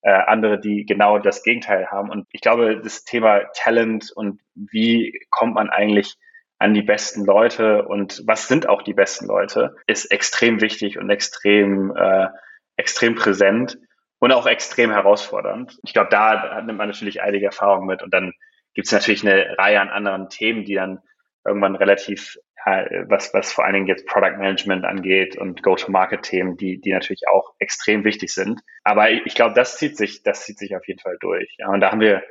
Äh, 0.00 0.12
andere, 0.12 0.60
die 0.60 0.86
genau 0.86 1.18
das 1.18 1.42
Gegenteil 1.42 1.88
haben. 1.90 2.10
Und 2.10 2.26
ich 2.30 2.40
glaube, 2.40 2.80
das 2.80 3.04
Thema 3.04 3.40
Talent 3.54 4.12
und 4.14 4.40
wie 4.54 5.20
kommt 5.30 5.54
man 5.54 5.68
eigentlich 5.68 6.16
an 6.58 6.74
die 6.74 6.82
besten 6.82 7.24
Leute 7.24 7.84
und 7.86 8.22
was 8.26 8.48
sind 8.48 8.68
auch 8.68 8.82
die 8.82 8.94
besten 8.94 9.26
Leute, 9.26 9.74
ist 9.86 10.06
extrem 10.10 10.60
wichtig 10.60 10.98
und 10.98 11.10
extrem, 11.10 11.94
äh, 11.96 12.28
extrem 12.76 13.14
präsent 13.14 13.78
und 14.18 14.32
auch 14.32 14.46
extrem 14.46 14.90
herausfordernd. 14.90 15.78
Ich 15.82 15.92
glaube, 15.92 16.08
da 16.10 16.60
nimmt 16.62 16.78
man 16.78 16.88
natürlich 16.88 17.22
einige 17.22 17.46
Erfahrungen 17.46 17.86
mit 17.86 18.02
und 18.02 18.12
dann 18.14 18.32
gibt 18.74 18.86
es 18.86 18.92
natürlich 18.92 19.26
eine 19.26 19.56
Reihe 19.58 19.80
an 19.80 19.88
anderen 19.88 20.28
Themen, 20.28 20.64
die 20.64 20.74
dann 20.74 21.00
irgendwann 21.44 21.76
relativ, 21.76 22.36
ja, 22.66 22.84
was, 23.08 23.32
was 23.32 23.52
vor 23.52 23.64
allen 23.64 23.74
Dingen 23.74 23.86
jetzt 23.86 24.06
Product 24.06 24.36
Management 24.38 24.84
angeht 24.84 25.36
und 25.36 25.62
Go-to-Market-Themen, 25.62 26.56
die, 26.56 26.80
die 26.80 26.92
natürlich 26.92 27.22
auch 27.28 27.54
extrem 27.58 28.04
wichtig 28.04 28.34
sind. 28.34 28.60
Aber 28.84 29.10
ich, 29.10 29.34
glaube, 29.34 29.54
das 29.54 29.78
zieht 29.78 29.96
sich, 29.96 30.22
das 30.22 30.44
zieht 30.44 30.58
sich 30.58 30.76
auf 30.76 30.86
jeden 30.86 31.00
Fall 31.00 31.16
durch. 31.20 31.54
Ja, 31.58 31.68
und 31.68 31.80
da 31.80 31.90
haben 31.90 32.00
wir, 32.00 32.22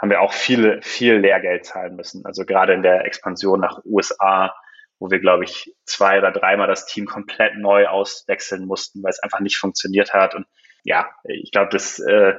haben 0.00 0.10
wir 0.10 0.20
auch 0.20 0.32
viel, 0.32 0.80
viel 0.82 1.18
Lehrgeld 1.18 1.66
zahlen 1.66 1.94
müssen. 1.96 2.24
Also 2.24 2.44
gerade 2.44 2.72
in 2.72 2.82
der 2.82 3.04
Expansion 3.04 3.60
nach 3.60 3.80
USA, 3.84 4.54
wo 4.98 5.10
wir, 5.10 5.20
glaube 5.20 5.44
ich, 5.44 5.74
zwei 5.84 6.18
oder 6.18 6.32
dreimal 6.32 6.68
das 6.68 6.86
Team 6.86 7.06
komplett 7.06 7.56
neu 7.58 7.86
auswechseln 7.86 8.66
mussten, 8.66 9.02
weil 9.02 9.10
es 9.10 9.22
einfach 9.22 9.40
nicht 9.40 9.58
funktioniert 9.58 10.14
hat. 10.14 10.34
Und 10.34 10.46
ja, 10.84 11.06
ich 11.24 11.50
glaube, 11.50 11.70
das, 11.70 11.98
äh, 11.98 12.34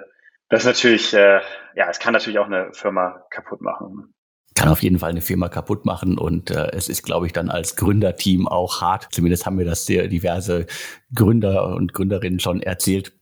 das 0.50 0.66
natürlich, 0.66 1.14
äh, 1.14 1.42
ja, 1.76 1.90
es 1.90 2.00
kann 2.00 2.14
natürlich 2.14 2.40
auch 2.40 2.46
eine 2.46 2.74
Firma 2.74 3.24
kaputt 3.30 3.62
machen. 3.62 4.14
Kann 4.56 4.70
auf 4.70 4.84
jeden 4.84 5.00
Fall 5.00 5.10
eine 5.10 5.22
Firma 5.22 5.50
kaputt 5.50 5.86
machen 5.86 6.18
und 6.18 6.52
äh, 6.52 6.72
es 6.74 6.88
ist, 6.88 7.04
glaube 7.04 7.26
ich, 7.26 7.34
dann 7.34 7.50
als 7.50 7.76
Gründerteam 7.76 8.48
auch 8.48 8.82
hart. 8.82 9.08
Zumindest 9.12 9.46
haben 9.46 9.58
wir 9.58 9.66
das 9.66 9.86
sehr 9.86 10.08
diverse 10.08 10.68
Gründer 11.14 11.76
und 11.76 11.94
Gründerinnen 11.94 12.40
schon 12.40 12.62
erzählt 12.62 13.14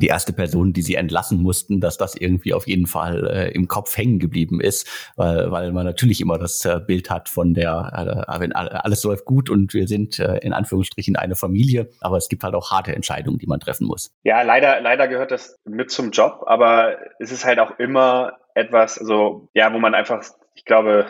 die 0.00 0.08
erste 0.08 0.32
Person, 0.32 0.72
die 0.72 0.82
sie 0.82 0.96
entlassen 0.96 1.42
mussten, 1.42 1.80
dass 1.80 1.96
das 1.96 2.16
irgendwie 2.16 2.52
auf 2.52 2.66
jeden 2.66 2.86
Fall 2.86 3.26
äh, 3.28 3.52
im 3.52 3.68
Kopf 3.68 3.96
hängen 3.96 4.18
geblieben 4.18 4.60
ist, 4.60 4.88
weil, 5.16 5.50
weil 5.50 5.72
man 5.72 5.86
natürlich 5.86 6.20
immer 6.20 6.38
das 6.38 6.64
äh, 6.64 6.80
Bild 6.84 7.10
hat 7.10 7.28
von 7.28 7.54
der, 7.54 8.26
äh, 8.28 8.40
wenn 8.40 8.52
alles 8.52 9.04
läuft 9.04 9.24
gut 9.24 9.50
und 9.50 9.74
wir 9.74 9.86
sind 9.86 10.18
äh, 10.18 10.38
in 10.38 10.52
Anführungsstrichen 10.52 11.16
eine 11.16 11.36
Familie, 11.36 11.88
aber 12.00 12.16
es 12.16 12.28
gibt 12.28 12.42
halt 12.42 12.54
auch 12.54 12.70
harte 12.70 12.94
Entscheidungen, 12.94 13.38
die 13.38 13.46
man 13.46 13.60
treffen 13.60 13.86
muss. 13.86 14.12
Ja, 14.24 14.42
leider, 14.42 14.80
leider 14.80 15.08
gehört 15.08 15.30
das 15.30 15.56
mit 15.64 15.90
zum 15.90 16.10
Job, 16.10 16.42
aber 16.46 16.96
es 17.18 17.30
ist 17.30 17.44
halt 17.44 17.58
auch 17.58 17.78
immer 17.78 18.38
etwas, 18.54 18.98
also 18.98 19.48
ja, 19.54 19.72
wo 19.72 19.78
man 19.78 19.94
einfach, 19.94 20.22
ich 20.54 20.64
glaube, 20.64 21.06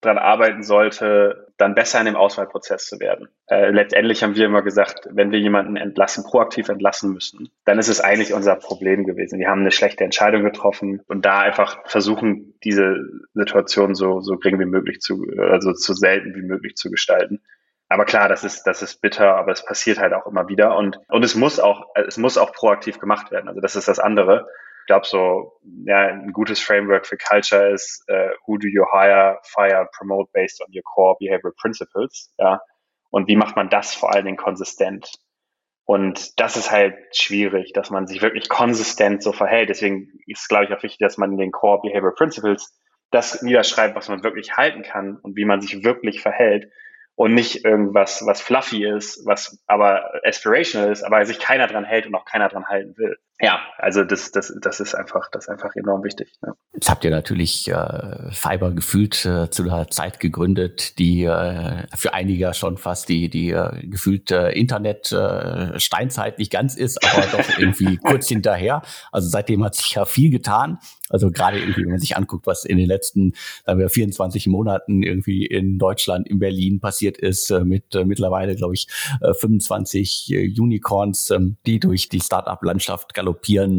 dran 0.00 0.18
arbeiten 0.18 0.62
sollte, 0.62 1.48
dann 1.56 1.74
besser 1.74 1.98
in 1.98 2.06
dem 2.06 2.16
Auswahlprozess 2.16 2.86
zu 2.86 3.00
werden. 3.00 3.28
Äh, 3.48 3.70
letztendlich 3.70 4.22
haben 4.22 4.36
wir 4.36 4.46
immer 4.46 4.62
gesagt, 4.62 5.08
wenn 5.10 5.32
wir 5.32 5.40
jemanden 5.40 5.76
entlassen, 5.76 6.24
proaktiv 6.24 6.68
entlassen 6.68 7.12
müssen, 7.12 7.48
dann 7.64 7.78
ist 7.78 7.88
es 7.88 8.00
eigentlich 8.00 8.32
unser 8.32 8.54
Problem 8.54 9.04
gewesen. 9.04 9.40
Wir 9.40 9.48
haben 9.48 9.60
eine 9.60 9.72
schlechte 9.72 10.04
Entscheidung 10.04 10.44
getroffen 10.44 11.02
und 11.08 11.24
da 11.24 11.40
einfach 11.40 11.80
versuchen, 11.86 12.54
diese 12.62 12.96
Situation 13.34 13.96
so, 13.96 14.20
so 14.20 14.36
gering 14.36 14.60
wie 14.60 14.66
möglich 14.66 15.00
zu, 15.00 15.26
also 15.36 15.72
so 15.72 15.94
selten 15.94 16.34
wie 16.36 16.46
möglich 16.46 16.76
zu 16.76 16.90
gestalten. 16.90 17.40
Aber 17.88 18.04
klar, 18.04 18.28
das 18.28 18.44
ist, 18.44 18.64
das 18.64 18.82
ist 18.82 19.00
bitter, 19.00 19.34
aber 19.36 19.50
es 19.50 19.64
passiert 19.64 19.98
halt 19.98 20.12
auch 20.12 20.26
immer 20.26 20.48
wieder 20.48 20.76
und, 20.76 21.00
und 21.08 21.24
es 21.24 21.34
muss 21.34 21.58
auch, 21.58 21.86
es 21.94 22.18
muss 22.18 22.38
auch 22.38 22.52
proaktiv 22.52 23.00
gemacht 23.00 23.32
werden. 23.32 23.48
Also 23.48 23.60
das 23.60 23.76
ist 23.76 23.88
das 23.88 23.98
andere 23.98 24.46
glaube, 24.88 25.06
so 25.06 25.52
ja, 25.84 26.08
ein 26.08 26.32
gutes 26.32 26.60
Framework 26.60 27.06
für 27.06 27.16
Culture 27.16 27.70
ist, 27.72 28.04
uh, 28.10 28.30
who 28.46 28.58
do 28.58 28.66
you 28.66 28.84
hire, 28.92 29.38
fire, 29.44 29.88
promote 29.96 30.28
based 30.32 30.60
on 30.60 30.66
your 30.74 30.82
core 30.82 31.16
behavioral 31.20 31.54
principles, 31.60 32.34
ja. 32.38 32.60
Und 33.10 33.28
wie 33.28 33.36
macht 33.36 33.54
man 33.54 33.70
das 33.70 33.94
vor 33.94 34.12
allen 34.12 34.24
Dingen 34.24 34.36
konsistent? 34.36 35.12
Und 35.84 36.38
das 36.38 36.56
ist 36.56 36.70
halt 36.70 36.96
schwierig, 37.16 37.72
dass 37.72 37.88
man 37.88 38.06
sich 38.06 38.20
wirklich 38.20 38.48
konsistent 38.50 39.22
so 39.22 39.32
verhält. 39.32 39.70
Deswegen 39.70 40.10
ist, 40.26 40.48
glaube 40.48 40.66
ich, 40.66 40.72
auch 40.72 40.82
wichtig, 40.82 40.98
dass 40.98 41.16
man 41.16 41.32
in 41.32 41.38
den 41.38 41.52
Core 41.52 41.80
Behavioral 41.80 42.14
Principles 42.14 42.78
das 43.10 43.40
niederschreibt, 43.40 43.96
was 43.96 44.08
man 44.08 44.22
wirklich 44.22 44.58
halten 44.58 44.82
kann 44.82 45.16
und 45.16 45.36
wie 45.36 45.46
man 45.46 45.62
sich 45.62 45.84
wirklich 45.84 46.20
verhält 46.20 46.70
und 47.14 47.34
nicht 47.34 47.64
irgendwas, 47.64 48.22
was 48.26 48.42
fluffy 48.42 48.84
ist, 48.84 49.24
was 49.24 49.62
aber 49.66 50.20
aspirational 50.24 50.92
ist, 50.92 51.02
aber 51.02 51.24
sich 51.24 51.38
keiner 51.38 51.66
dran 51.66 51.84
hält 51.84 52.06
und 52.06 52.14
auch 52.14 52.26
keiner 52.26 52.48
dran 52.48 52.68
halten 52.68 52.94
will. 52.98 53.16
Ja, 53.40 53.60
also 53.78 54.02
das, 54.02 54.32
das, 54.32 54.52
das 54.60 54.80
ist 54.80 54.96
einfach, 54.96 55.30
das 55.30 55.44
ist 55.44 55.48
einfach 55.48 55.70
enorm 55.76 56.02
wichtig. 56.02 56.32
Ne? 56.42 56.54
Jetzt 56.72 56.90
habt 56.90 57.04
ihr 57.04 57.12
natürlich 57.12 57.68
äh, 57.70 58.32
Fiber 58.32 58.72
gefühlt 58.72 59.24
äh, 59.24 59.48
zu 59.48 59.62
einer 59.62 59.88
Zeit 59.88 60.18
gegründet, 60.18 60.98
die 60.98 61.22
äh, 61.22 61.86
für 61.94 62.14
einige 62.14 62.52
schon 62.52 62.78
fast 62.78 63.08
die, 63.08 63.28
die 63.30 63.50
äh, 63.50 63.86
gefühlt 63.86 64.32
äh, 64.32 64.50
Internet 64.50 65.12
äh, 65.12 65.78
Steinzeit 65.78 66.40
nicht 66.40 66.50
ganz 66.50 66.74
ist, 66.74 66.98
aber 67.04 67.26
doch 67.26 67.48
irgendwie 67.58 67.96
kurz 67.98 68.26
hinterher. 68.26 68.82
Also 69.12 69.28
seitdem 69.28 69.64
hat 69.64 69.76
sich 69.76 69.92
ja 69.92 70.04
viel 70.04 70.30
getan. 70.30 70.78
Also 71.08 71.30
gerade 71.30 71.58
irgendwie, 71.58 71.82
wenn 71.82 71.90
man 71.90 72.00
sich 72.00 72.16
anguckt, 72.16 72.46
was 72.46 72.64
in 72.64 72.76
den 72.76 72.86
letzten 72.86 73.32
sagen 73.64 73.78
wir, 73.78 73.88
24 73.88 74.46
Monaten 74.48 75.02
irgendwie 75.02 75.46
in 75.46 75.78
Deutschland, 75.78 76.28
in 76.28 76.38
Berlin 76.38 76.80
passiert 76.80 77.16
ist, 77.16 77.50
äh, 77.50 77.64
mit 77.64 77.94
äh, 77.94 78.04
mittlerweile, 78.04 78.56
glaube 78.56 78.74
ich, 78.74 78.88
äh, 79.22 79.32
25 79.32 80.32
äh, 80.32 80.60
Unicorns, 80.60 81.30
äh, 81.30 81.38
die 81.66 81.80
durch 81.80 82.10
die 82.10 82.20
Startup-Landschaft 82.20 83.14
galoppieren 83.14 83.27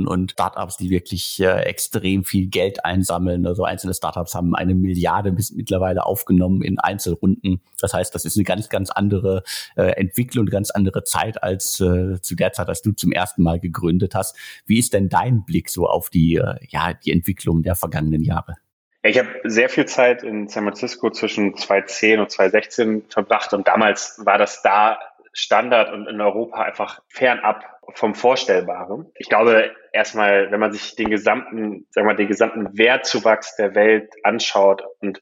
und 0.08 0.32
Startups, 0.32 0.78
die 0.78 0.90
wirklich 0.90 1.40
äh, 1.40 1.62
extrem 1.64 2.24
viel 2.24 2.48
Geld 2.48 2.86
einsammeln. 2.86 3.46
Also 3.46 3.64
einzelne 3.64 3.94
Startups 3.94 4.36
haben 4.36 4.56
eine 4.56 4.76
Milliarde 4.76 5.32
bis 5.32 5.52
mittlerweile 5.52 6.06
aufgenommen 6.06 6.62
in 6.62 6.80
Einzelrunden. 6.80 7.62
Das 7.80 7.94
heißt, 7.94 8.14
das 8.14 8.26
ist 8.26 8.38
eine 8.38 8.44
ganz, 8.44 8.70
ganz 8.70 8.90
andere 8.90 9.44
äh, 9.76 9.92
Entwicklung, 9.92 10.44
eine 10.44 10.52
ganz 10.52 10.72
andere 10.72 11.04
Zeit 11.04 11.42
als 11.44 11.80
äh, 11.80 12.22
zu 12.22 12.36
der 12.36 12.54
Zeit, 12.54 12.68
als 12.68 12.82
du 12.82 12.92
zum 12.92 13.12
ersten 13.12 13.44
Mal 13.44 13.60
gegründet 13.60 14.16
hast. 14.16 14.36
Wie 14.66 14.80
ist 14.80 14.94
denn 14.94 15.10
dein 15.10 15.46
Blick 15.46 15.70
so 15.70 15.88
auf 15.88 16.10
die, 16.10 16.36
äh, 16.36 16.56
ja, 16.70 16.94
die 16.94 17.12
Entwicklung 17.12 17.64
der 17.64 17.76
vergangenen 17.76 18.24
Jahre? 18.24 18.56
Ja, 19.04 19.10
ich 19.10 19.18
habe 19.18 19.30
sehr 19.46 19.70
viel 19.70 19.86
Zeit 19.86 20.24
in 20.24 20.48
San 20.50 20.64
Francisco 20.64 21.10
zwischen 21.10 21.56
2010 21.56 22.20
und 22.20 22.32
2016 22.32 23.04
verbracht 23.10 23.54
und 23.54 23.68
damals 23.68 24.20
war 24.26 24.38
das 24.38 24.62
da 24.62 25.00
Standard 25.32 25.94
und 25.94 26.08
in 26.08 26.20
Europa 26.20 26.62
einfach 26.62 27.02
fernab 27.08 27.79
vom 27.96 28.16
Vorstellbaren. 28.16 29.12
Ich 29.16 29.30
glaube, 29.30 29.72
erstmal, 29.92 30.52
wenn 30.52 30.60
man 30.60 30.72
sich 30.72 30.96
den 30.96 31.10
gesamten, 31.10 31.88
sagen 31.90 32.08
wir 32.08 32.14
mal, 32.14 32.16
den 32.16 32.28
gesamten 32.28 32.78
Wertzuwachs 32.78 33.56
der 33.56 33.76
Welt 33.76 34.14
anschaut 34.24 34.84
und 35.00 35.22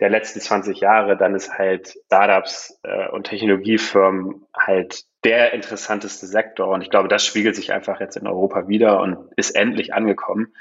der 0.00 0.10
letzten 0.10 0.40
20 0.40 0.80
Jahre, 0.80 1.16
dann 1.16 1.34
ist 1.34 1.56
halt 1.56 1.94
Startups 2.06 2.78
äh, 2.82 3.08
und 3.08 3.24
Technologiefirmen 3.24 4.46
halt 4.54 5.04
der 5.24 5.54
interessanteste 5.54 6.26
Sektor. 6.26 6.68
Und 6.68 6.82
ich 6.82 6.90
glaube, 6.90 7.08
das 7.08 7.24
spiegelt 7.24 7.56
sich 7.56 7.72
einfach 7.72 8.00
jetzt 8.00 8.16
in 8.16 8.26
Europa 8.26 8.68
wieder 8.68 9.00
und 9.00 9.30
ist 9.36 9.52
endlich 9.52 9.94
angekommen. 9.94 10.52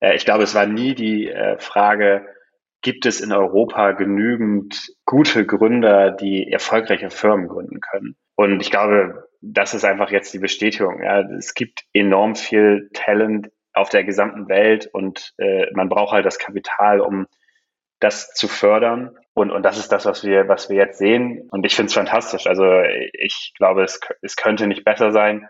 Äh, 0.00 0.16
ich 0.16 0.24
glaube, 0.24 0.44
es 0.44 0.54
war 0.54 0.66
nie 0.66 0.94
die 0.94 1.28
äh, 1.28 1.58
Frage, 1.58 2.26
gibt 2.82 3.04
es 3.04 3.20
in 3.20 3.32
Europa 3.32 3.92
genügend 3.92 4.94
gute 5.04 5.44
Gründer, 5.44 6.10
die 6.10 6.50
erfolgreiche 6.50 7.10
Firmen 7.10 7.48
gründen 7.48 7.80
können? 7.80 8.16
Und 8.36 8.60
ich 8.60 8.70
glaube, 8.70 9.28
das 9.40 9.74
ist 9.74 9.84
einfach 9.84 10.10
jetzt 10.10 10.32
die 10.34 10.38
Bestätigung. 10.38 11.02
Ja. 11.02 11.20
Es 11.20 11.54
gibt 11.54 11.84
enorm 11.92 12.34
viel 12.36 12.90
Talent 12.92 13.50
auf 13.72 13.88
der 13.88 14.04
gesamten 14.04 14.48
Welt 14.48 14.88
und 14.92 15.32
äh, 15.38 15.66
man 15.72 15.88
braucht 15.88 16.12
halt 16.12 16.26
das 16.26 16.38
Kapital, 16.38 17.00
um 17.00 17.26
das 18.00 18.32
zu 18.32 18.48
fördern. 18.48 19.16
Und, 19.34 19.50
und 19.50 19.62
das 19.62 19.78
ist 19.78 19.92
das, 19.92 20.06
was 20.06 20.24
wir, 20.24 20.48
was 20.48 20.68
wir 20.68 20.76
jetzt 20.76 20.98
sehen. 20.98 21.48
Und 21.50 21.64
ich 21.64 21.74
finde 21.74 21.88
es 21.88 21.94
fantastisch. 21.94 22.46
Also 22.46 22.64
ich 23.12 23.52
glaube, 23.56 23.84
es, 23.84 24.00
es 24.22 24.36
könnte 24.36 24.66
nicht 24.66 24.84
besser 24.84 25.12
sein. 25.12 25.48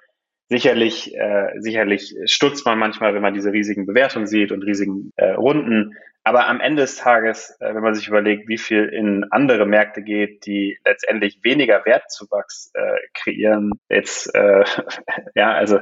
Sicherlich, 0.52 1.16
äh, 1.16 1.52
sicherlich 1.60 2.12
stutzt 2.24 2.66
man 2.66 2.76
manchmal, 2.76 3.14
wenn 3.14 3.22
man 3.22 3.34
diese 3.34 3.52
riesigen 3.52 3.86
Bewertungen 3.86 4.26
sieht 4.26 4.50
und 4.50 4.64
riesigen 4.64 5.12
äh, 5.14 5.30
Runden. 5.30 5.96
Aber 6.24 6.48
am 6.48 6.60
Ende 6.60 6.82
des 6.82 6.96
Tages, 6.96 7.56
äh, 7.60 7.72
wenn 7.72 7.84
man 7.84 7.94
sich 7.94 8.08
überlegt, 8.08 8.48
wie 8.48 8.58
viel 8.58 8.86
in 8.86 9.24
andere 9.30 9.64
Märkte 9.64 10.02
geht, 10.02 10.44
die 10.46 10.76
letztendlich 10.84 11.38
weniger 11.44 11.84
Wertzuwachs 11.86 12.72
äh, 12.74 12.96
kreieren, 13.14 13.70
jetzt, 13.88 14.34
äh, 14.34 14.64
ja, 15.36 15.52
also 15.52 15.78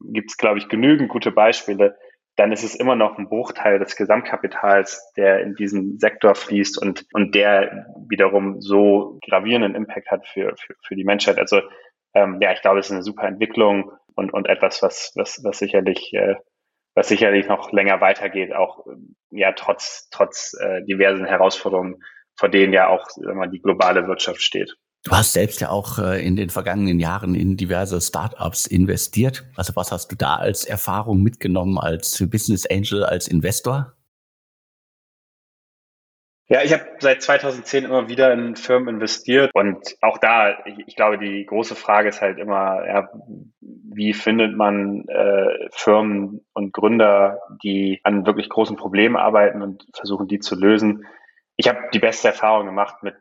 gibt 0.00 0.30
es, 0.30 0.36
glaube 0.36 0.58
ich, 0.58 0.68
genügend 0.68 1.08
gute 1.08 1.32
Beispiele, 1.32 1.96
dann 2.36 2.52
ist 2.52 2.62
es 2.62 2.76
immer 2.76 2.94
noch 2.94 3.18
ein 3.18 3.28
Bruchteil 3.28 3.80
des 3.80 3.96
Gesamtkapitals, 3.96 5.12
der 5.16 5.40
in 5.40 5.56
diesen 5.56 5.98
Sektor 5.98 6.36
fließt 6.36 6.80
und, 6.80 7.06
und 7.12 7.34
der 7.34 7.86
wiederum 8.08 8.60
so 8.60 9.18
gravierenden 9.26 9.74
Impact 9.74 10.12
hat 10.12 10.28
für, 10.28 10.54
für, 10.56 10.76
für 10.86 10.94
die 10.94 11.04
Menschheit. 11.04 11.40
Also 11.40 11.60
ähm, 12.14 12.38
ja, 12.40 12.52
ich 12.52 12.62
glaube, 12.62 12.78
es 12.78 12.86
ist 12.86 12.92
eine 12.92 13.02
super 13.02 13.24
Entwicklung 13.24 13.92
und, 14.14 14.32
und 14.32 14.48
etwas, 14.48 14.82
was, 14.82 15.12
was, 15.14 15.42
was 15.44 15.58
sicherlich, 15.58 16.12
äh, 16.14 16.34
was 16.94 17.08
sicherlich 17.08 17.46
noch 17.46 17.72
länger 17.72 18.00
weitergeht, 18.00 18.54
auch 18.54 18.86
ja 19.30 19.52
trotz, 19.52 20.08
trotz 20.10 20.54
äh, 20.60 20.82
diversen 20.84 21.24
Herausforderungen, 21.24 22.02
vor 22.36 22.48
denen 22.48 22.72
ja 22.72 22.88
auch 22.88 23.06
man, 23.16 23.50
die 23.50 23.60
globale 23.60 24.06
Wirtschaft 24.06 24.42
steht. 24.42 24.74
Du 25.04 25.10
hast 25.10 25.32
selbst 25.32 25.60
ja 25.60 25.70
auch 25.70 25.98
äh, 25.98 26.24
in 26.24 26.36
den 26.36 26.48
vergangenen 26.48 27.00
Jahren 27.00 27.34
in 27.34 27.56
diverse 27.56 28.00
Startups 28.00 28.66
investiert. 28.66 29.44
Also 29.56 29.74
was 29.74 29.90
hast 29.90 30.12
du 30.12 30.16
da 30.16 30.36
als 30.36 30.64
Erfahrung 30.64 31.22
mitgenommen 31.22 31.76
als 31.78 32.24
Business 32.30 32.66
Angel, 32.66 33.04
als 33.04 33.26
Investor? 33.26 33.94
Ja, 36.48 36.62
ich 36.62 36.72
habe 36.72 36.84
seit 36.98 37.22
2010 37.22 37.84
immer 37.84 38.08
wieder 38.08 38.32
in 38.32 38.56
Firmen 38.56 38.96
investiert 38.96 39.50
und 39.54 39.96
auch 40.00 40.18
da, 40.18 40.58
ich, 40.66 40.76
ich 40.86 40.96
glaube, 40.96 41.18
die 41.18 41.46
große 41.46 41.74
Frage 41.74 42.08
ist 42.08 42.20
halt 42.20 42.38
immer, 42.38 42.84
ja, 42.86 43.08
wie 43.60 44.12
findet 44.12 44.56
man 44.56 45.06
äh, 45.08 45.68
Firmen 45.70 46.44
und 46.52 46.72
Gründer, 46.72 47.38
die 47.62 48.00
an 48.02 48.26
wirklich 48.26 48.48
großen 48.48 48.76
Problemen 48.76 49.16
arbeiten 49.16 49.62
und 49.62 49.86
versuchen, 49.94 50.28
die 50.28 50.40
zu 50.40 50.56
lösen. 50.56 51.06
Ich 51.56 51.68
habe 51.68 51.78
die 51.94 52.00
beste 52.00 52.28
Erfahrung 52.28 52.66
gemacht 52.66 53.02
mit 53.02 53.14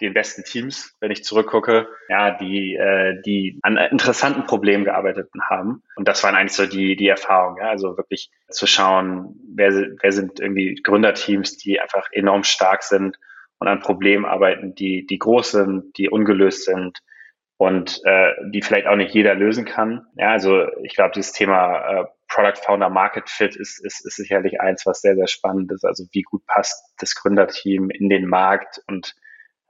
den 0.00 0.12
besten 0.12 0.44
Teams, 0.44 0.94
wenn 1.00 1.10
ich 1.10 1.24
zurückgucke, 1.24 1.88
ja, 2.08 2.32
die, 2.32 2.74
äh, 2.74 3.20
die 3.22 3.58
an 3.62 3.76
interessanten 3.76 4.44
Problemen 4.44 4.84
gearbeitet 4.84 5.30
haben. 5.48 5.82
Und 5.96 6.06
das 6.06 6.22
waren 6.22 6.34
eigentlich 6.34 6.52
so 6.52 6.66
die, 6.66 6.96
die 6.96 7.08
Erfahrungen, 7.08 7.58
ja, 7.58 7.70
also 7.70 7.96
wirklich 7.96 8.30
zu 8.50 8.66
schauen, 8.66 9.40
wer, 9.54 9.72
wer 9.72 10.12
sind 10.12 10.40
irgendwie 10.40 10.74
Gründerteams, 10.82 11.56
die 11.56 11.80
einfach 11.80 12.08
enorm 12.12 12.44
stark 12.44 12.82
sind 12.82 13.18
und 13.58 13.68
an 13.68 13.80
Problemen 13.80 14.26
arbeiten, 14.26 14.74
die, 14.74 15.06
die 15.06 15.18
groß 15.18 15.52
sind, 15.52 15.96
die 15.96 16.10
ungelöst 16.10 16.64
sind 16.64 16.98
und 17.56 18.00
äh, 18.04 18.32
die 18.52 18.60
vielleicht 18.60 18.86
auch 18.86 18.96
nicht 18.96 19.14
jeder 19.14 19.34
lösen 19.34 19.64
kann. 19.64 20.06
Ja, 20.16 20.30
also 20.30 20.66
ich 20.82 20.94
glaube, 20.94 21.12
dieses 21.14 21.32
Thema 21.32 21.78
äh, 21.78 22.04
Product 22.28 22.60
Founder 22.62 22.90
Market 22.90 23.30
Fit 23.30 23.56
ist, 23.56 23.82
ist, 23.82 24.04
ist 24.04 24.16
sicherlich 24.16 24.60
eins, 24.60 24.84
was 24.84 25.00
sehr, 25.00 25.16
sehr 25.16 25.28
spannend 25.28 25.72
ist. 25.72 25.84
Also 25.84 26.04
wie 26.12 26.22
gut 26.22 26.44
passt 26.46 26.94
das 26.98 27.14
Gründerteam 27.14 27.88
in 27.88 28.10
den 28.10 28.26
Markt 28.26 28.82
und 28.86 29.14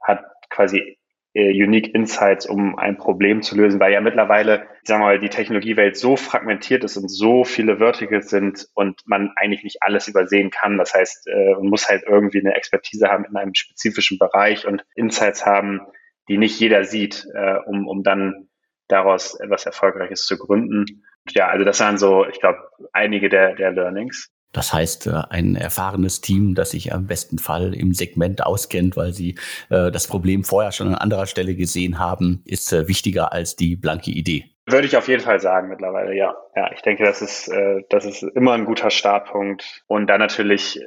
hat 0.01 0.23
quasi 0.49 0.97
äh, 1.33 1.51
Unique 1.51 1.93
Insights, 1.93 2.47
um 2.47 2.77
ein 2.79 2.97
Problem 2.97 3.43
zu 3.43 3.55
lösen, 3.55 3.79
weil 3.79 3.93
ja 3.93 4.01
mittlerweile, 4.01 4.67
sagen 4.83 5.01
wir 5.01 5.05
mal, 5.05 5.19
die 5.19 5.29
Technologiewelt 5.29 5.95
so 5.95 6.15
fragmentiert 6.15 6.83
ist 6.83 6.97
und 6.97 7.09
so 7.09 7.43
viele 7.43 7.77
Verticals 7.77 8.29
sind 8.29 8.67
und 8.73 9.01
man 9.05 9.31
eigentlich 9.35 9.63
nicht 9.63 9.83
alles 9.83 10.07
übersehen 10.07 10.49
kann. 10.49 10.77
Das 10.79 10.95
heißt, 10.95 11.27
äh, 11.27 11.51
man 11.53 11.67
muss 11.67 11.87
halt 11.87 12.03
irgendwie 12.07 12.39
eine 12.39 12.55
Expertise 12.55 13.07
haben 13.07 13.25
in 13.25 13.35
einem 13.35 13.53
spezifischen 13.53 14.17
Bereich 14.17 14.65
und 14.65 14.83
Insights 14.95 15.45
haben, 15.45 15.81
die 16.27 16.37
nicht 16.37 16.59
jeder 16.59 16.83
sieht, 16.83 17.27
äh, 17.35 17.57
um, 17.65 17.87
um 17.87 18.01
dann 18.01 18.49
daraus 18.87 19.39
etwas 19.39 19.65
Erfolgreiches 19.65 20.25
zu 20.25 20.37
gründen. 20.37 21.03
Ja, 21.29 21.49
also 21.49 21.65
das 21.65 21.79
waren 21.79 21.97
so, 21.97 22.25
ich 22.25 22.39
glaube, 22.39 22.59
einige 22.93 23.29
der, 23.29 23.53
der 23.53 23.71
Learnings. 23.71 24.31
Das 24.53 24.73
heißt, 24.73 25.07
äh, 25.07 25.21
ein 25.29 25.55
erfahrenes 25.55 26.21
Team, 26.21 26.55
das 26.55 26.71
sich 26.71 26.93
am 26.93 27.07
besten 27.07 27.37
Fall 27.37 27.73
im 27.73 27.93
Segment 27.93 28.45
auskennt, 28.45 28.95
weil 28.95 29.13
sie 29.13 29.35
äh, 29.69 29.91
das 29.91 30.07
Problem 30.07 30.43
vorher 30.43 30.71
schon 30.71 30.87
an 30.87 30.95
anderer 30.95 31.27
Stelle 31.27 31.55
gesehen 31.55 31.99
haben, 31.99 32.41
ist 32.45 32.71
äh, 32.73 32.87
wichtiger 32.87 33.33
als 33.33 33.55
die 33.55 33.75
blanke 33.75 34.11
Idee. 34.11 34.45
Würde 34.65 34.87
ich 34.87 34.97
auf 34.97 35.07
jeden 35.07 35.23
Fall 35.23 35.39
sagen 35.39 35.69
mittlerweile, 35.69 36.15
ja. 36.15 36.35
Ja, 36.55 36.71
ich 36.73 36.81
denke, 36.81 37.05
das 37.05 37.21
ist, 37.21 37.49
das 37.89 38.03
ist 38.03 38.21
immer 38.21 38.51
ein 38.51 38.65
guter 38.65 38.89
Startpunkt. 38.89 39.83
Und 39.87 40.07
dann 40.07 40.19
natürlich 40.19 40.81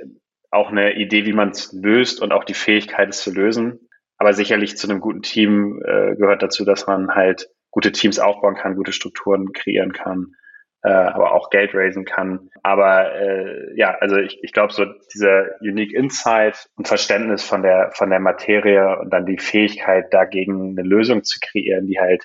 auch 0.51 0.69
eine 0.69 0.97
Idee, 0.97 1.25
wie 1.25 1.33
man 1.33 1.49
es 1.49 1.73
löst 1.73 2.21
und 2.21 2.31
auch 2.31 2.45
die 2.45 2.53
Fähigkeit, 2.53 3.09
es 3.09 3.23
zu 3.23 3.33
lösen. 3.33 3.89
Aber 4.19 4.35
sicherlich 4.35 4.77
zu 4.77 4.87
einem 4.87 5.01
guten 5.01 5.23
Team 5.23 5.81
gehört 5.81 6.43
dazu, 6.43 6.67
dass 6.67 6.87
man 6.87 7.15
halt 7.15 7.49
gute 7.71 7.91
Teams 7.91 8.19
aufbauen 8.19 8.55
kann, 8.55 8.77
gute 8.77 8.93
Strukturen 8.93 9.51
kreieren 9.55 9.95
kann 9.95 10.35
äh, 10.83 10.89
aber 10.89 11.33
auch 11.33 11.51
Geld 11.51 11.75
raisen 11.75 12.05
kann. 12.05 12.51
Aber 12.63 13.15
äh, 13.15 13.77
ja, 13.77 13.97
also 14.01 14.17
ich, 14.17 14.39
ich 14.43 14.53
glaube, 14.53 14.73
so 14.73 14.87
dieser 15.15 15.61
Unique 15.61 15.93
Insight 15.93 16.69
und 16.77 16.89
Verständnis 16.89 17.43
von 17.43 17.63
der 17.63 17.91
von 17.93 18.11
der 18.11 18.21
Materie 18.21 18.99
und 18.99 19.11
dann 19.11 19.27
die 19.27 19.39
Fähigkeit, 19.39 20.13
dagegen 20.13 20.79
eine 20.79 20.89
Lösung 20.89 21.25
zu 21.25 21.39
kreieren, 21.41 21.87
die 21.87 21.99
halt, 21.99 22.25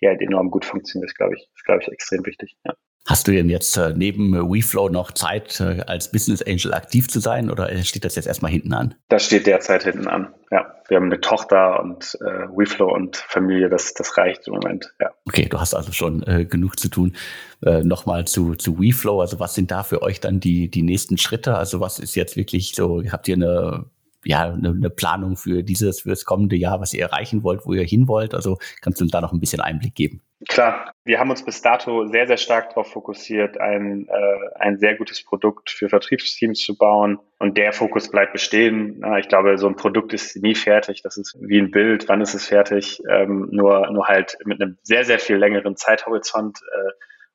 die 0.00 0.08
halt 0.08 0.20
enorm 0.20 0.50
gut 0.50 0.64
funktioniert, 0.64 1.10
ist, 1.10 1.16
glaube 1.16 1.34
ich, 1.36 1.48
ist, 1.54 1.64
glaube 1.64 1.82
ich, 1.82 1.88
extrem 1.88 2.26
wichtig. 2.26 2.56
Ja. 2.64 2.74
Hast 3.04 3.26
du 3.26 3.32
denn 3.32 3.48
jetzt 3.48 3.76
äh, 3.76 3.92
neben 3.96 4.32
äh, 4.32 4.38
WeFlow 4.38 4.88
noch 4.88 5.10
Zeit, 5.10 5.60
äh, 5.60 5.82
als 5.86 6.12
Business 6.12 6.40
Angel 6.40 6.72
aktiv 6.72 7.08
zu 7.08 7.18
sein 7.18 7.50
oder 7.50 7.68
steht 7.82 8.04
das 8.04 8.14
jetzt 8.14 8.26
erstmal 8.26 8.52
hinten 8.52 8.72
an? 8.72 8.94
Das 9.08 9.26
steht 9.26 9.46
derzeit 9.46 9.82
hinten 9.82 10.06
an, 10.06 10.32
ja. 10.52 10.72
Wir 10.88 10.96
haben 10.98 11.06
eine 11.06 11.20
Tochter 11.20 11.80
und 11.80 12.16
äh, 12.20 12.46
WeFlow 12.54 12.92
und 12.92 13.16
Familie, 13.16 13.68
das, 13.68 13.94
das 13.94 14.16
reicht 14.18 14.46
im 14.46 14.54
Moment, 14.54 14.92
ja. 15.00 15.10
Okay, 15.26 15.48
du 15.48 15.58
hast 15.58 15.74
also 15.74 15.90
schon 15.90 16.22
äh, 16.24 16.44
genug 16.44 16.78
zu 16.78 16.88
tun. 16.88 17.16
Äh, 17.64 17.82
Nochmal 17.82 18.26
zu, 18.26 18.54
zu 18.54 18.78
WeFlow, 18.78 19.20
also 19.20 19.40
was 19.40 19.54
sind 19.54 19.72
da 19.72 19.82
für 19.82 20.02
euch 20.02 20.20
dann 20.20 20.38
die, 20.38 20.70
die 20.70 20.82
nächsten 20.82 21.18
Schritte? 21.18 21.56
Also 21.56 21.80
was 21.80 21.98
ist 21.98 22.14
jetzt 22.14 22.36
wirklich 22.36 22.74
so, 22.76 23.02
habt 23.10 23.26
ihr 23.26 23.34
eine 23.34 23.86
ja 24.24 24.52
eine, 24.52 24.70
eine 24.70 24.90
Planung 24.90 25.36
für 25.36 25.62
dieses, 25.62 26.00
für 26.00 26.10
das 26.10 26.24
kommende 26.24 26.56
Jahr, 26.56 26.80
was 26.80 26.94
ihr 26.94 27.02
erreichen 27.02 27.42
wollt, 27.42 27.66
wo 27.66 27.72
ihr 27.72 27.84
hin 27.84 28.08
wollt? 28.08 28.34
Also 28.34 28.58
kannst 28.80 29.00
du 29.00 29.04
uns 29.04 29.12
da 29.12 29.20
noch 29.20 29.32
ein 29.32 29.40
bisschen 29.40 29.60
Einblick 29.60 29.94
geben? 29.94 30.22
Klar, 30.48 30.92
wir 31.04 31.20
haben 31.20 31.30
uns 31.30 31.44
bis 31.44 31.62
dato 31.62 32.06
sehr, 32.08 32.26
sehr 32.26 32.36
stark 32.36 32.70
darauf 32.70 32.90
fokussiert, 32.90 33.60
ein, 33.60 34.08
äh, 34.08 34.38
ein 34.58 34.78
sehr 34.78 34.96
gutes 34.96 35.22
Produkt 35.22 35.70
für 35.70 35.88
Vertriebsteams 35.88 36.58
zu 36.60 36.76
bauen. 36.76 37.20
Und 37.38 37.56
der 37.56 37.72
Fokus 37.72 38.10
bleibt 38.10 38.32
bestehen. 38.32 39.04
Ich 39.20 39.28
glaube, 39.28 39.56
so 39.58 39.68
ein 39.68 39.76
Produkt 39.76 40.12
ist 40.12 40.36
nie 40.42 40.54
fertig. 40.54 41.02
Das 41.02 41.16
ist 41.16 41.36
wie 41.40 41.58
ein 41.58 41.70
Bild. 41.70 42.08
Wann 42.08 42.20
ist 42.20 42.34
es 42.34 42.48
fertig? 42.48 43.00
Ähm, 43.08 43.48
nur, 43.52 43.88
nur 43.92 44.08
halt 44.08 44.36
mit 44.44 44.60
einem 44.60 44.78
sehr, 44.82 45.04
sehr 45.04 45.20
viel 45.20 45.36
längeren 45.36 45.76
Zeithorizont. 45.76 46.58
Äh, 46.60 46.90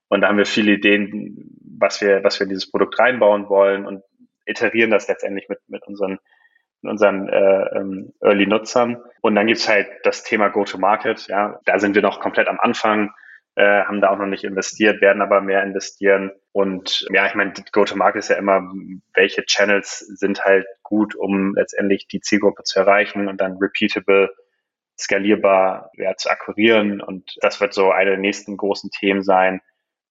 und 0.09 0.21
da 0.21 0.27
haben 0.27 0.37
wir 0.37 0.45
viele 0.45 0.73
Ideen, 0.73 1.57
was 1.79 2.01
wir, 2.01 2.23
was 2.23 2.39
wir 2.39 2.43
in 2.43 2.49
dieses 2.49 2.69
Produkt 2.69 2.99
reinbauen 2.99 3.47
wollen 3.47 3.85
und 3.85 4.03
iterieren 4.45 4.91
das 4.91 5.07
letztendlich 5.07 5.47
mit, 5.49 5.59
mit 5.67 5.85
unseren 5.87 6.19
unseren 6.89 7.29
äh, 7.29 7.77
ähm, 7.77 8.13
Early-Nutzern. 8.21 8.97
Und 9.21 9.35
dann 9.35 9.47
gibt's 9.47 9.67
halt 9.67 9.87
das 10.03 10.23
Thema 10.23 10.49
Go-to-Market. 10.49 11.27
Ja, 11.27 11.59
da 11.65 11.79
sind 11.79 11.95
wir 11.95 12.01
noch 12.01 12.19
komplett 12.19 12.47
am 12.47 12.59
Anfang, 12.59 13.11
äh, 13.55 13.83
haben 13.83 14.01
da 14.01 14.09
auch 14.09 14.17
noch 14.17 14.27
nicht 14.27 14.43
investiert, 14.43 15.01
werden 15.01 15.21
aber 15.21 15.41
mehr 15.41 15.63
investieren. 15.63 16.31
Und 16.51 17.07
ja, 17.11 17.25
ich 17.25 17.35
meine, 17.35 17.53
Go-to-Market 17.71 18.19
ist 18.19 18.29
ja 18.29 18.35
immer, 18.35 18.61
welche 19.13 19.45
Channels 19.45 19.99
sind 19.99 20.45
halt 20.45 20.65
gut, 20.83 21.15
um 21.15 21.55
letztendlich 21.55 22.07
die 22.07 22.21
Zielgruppe 22.21 22.63
zu 22.63 22.79
erreichen 22.79 23.27
und 23.27 23.41
dann 23.41 23.57
repeatable, 23.57 24.33
skalierbar 24.99 25.91
ja, 25.93 26.15
zu 26.15 26.29
akquirieren. 26.29 27.01
Und 27.01 27.35
das 27.41 27.59
wird 27.61 27.73
so 27.73 27.91
eine 27.91 28.11
der 28.11 28.19
nächsten 28.19 28.57
großen 28.57 28.89
Themen 28.91 29.23
sein. 29.23 29.61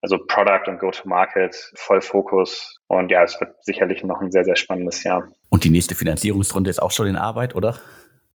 Also 0.02 0.18
Product 0.18 0.68
und 0.68 0.78
Go-to-Market, 0.78 1.72
voll 1.74 2.00
Fokus. 2.00 2.80
Und 2.86 3.10
ja, 3.10 3.24
es 3.24 3.40
wird 3.40 3.54
sicherlich 3.64 4.04
noch 4.04 4.20
ein 4.20 4.30
sehr, 4.30 4.44
sehr 4.44 4.56
spannendes 4.56 5.02
Jahr. 5.02 5.28
Und 5.48 5.64
die 5.64 5.70
nächste 5.70 5.94
Finanzierungsrunde 5.94 6.70
ist 6.70 6.80
auch 6.80 6.90
schon 6.90 7.06
in 7.06 7.16
Arbeit, 7.16 7.54
oder? 7.54 7.78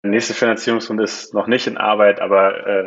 Die 0.03 0.09
nächste 0.09 0.33
Finanzierungsrunde 0.33 1.05
ist 1.05 1.35
noch 1.35 1.47
nicht 1.47 1.67
in 1.67 1.77
Arbeit, 1.77 2.21
aber 2.21 2.67
äh, 2.67 2.87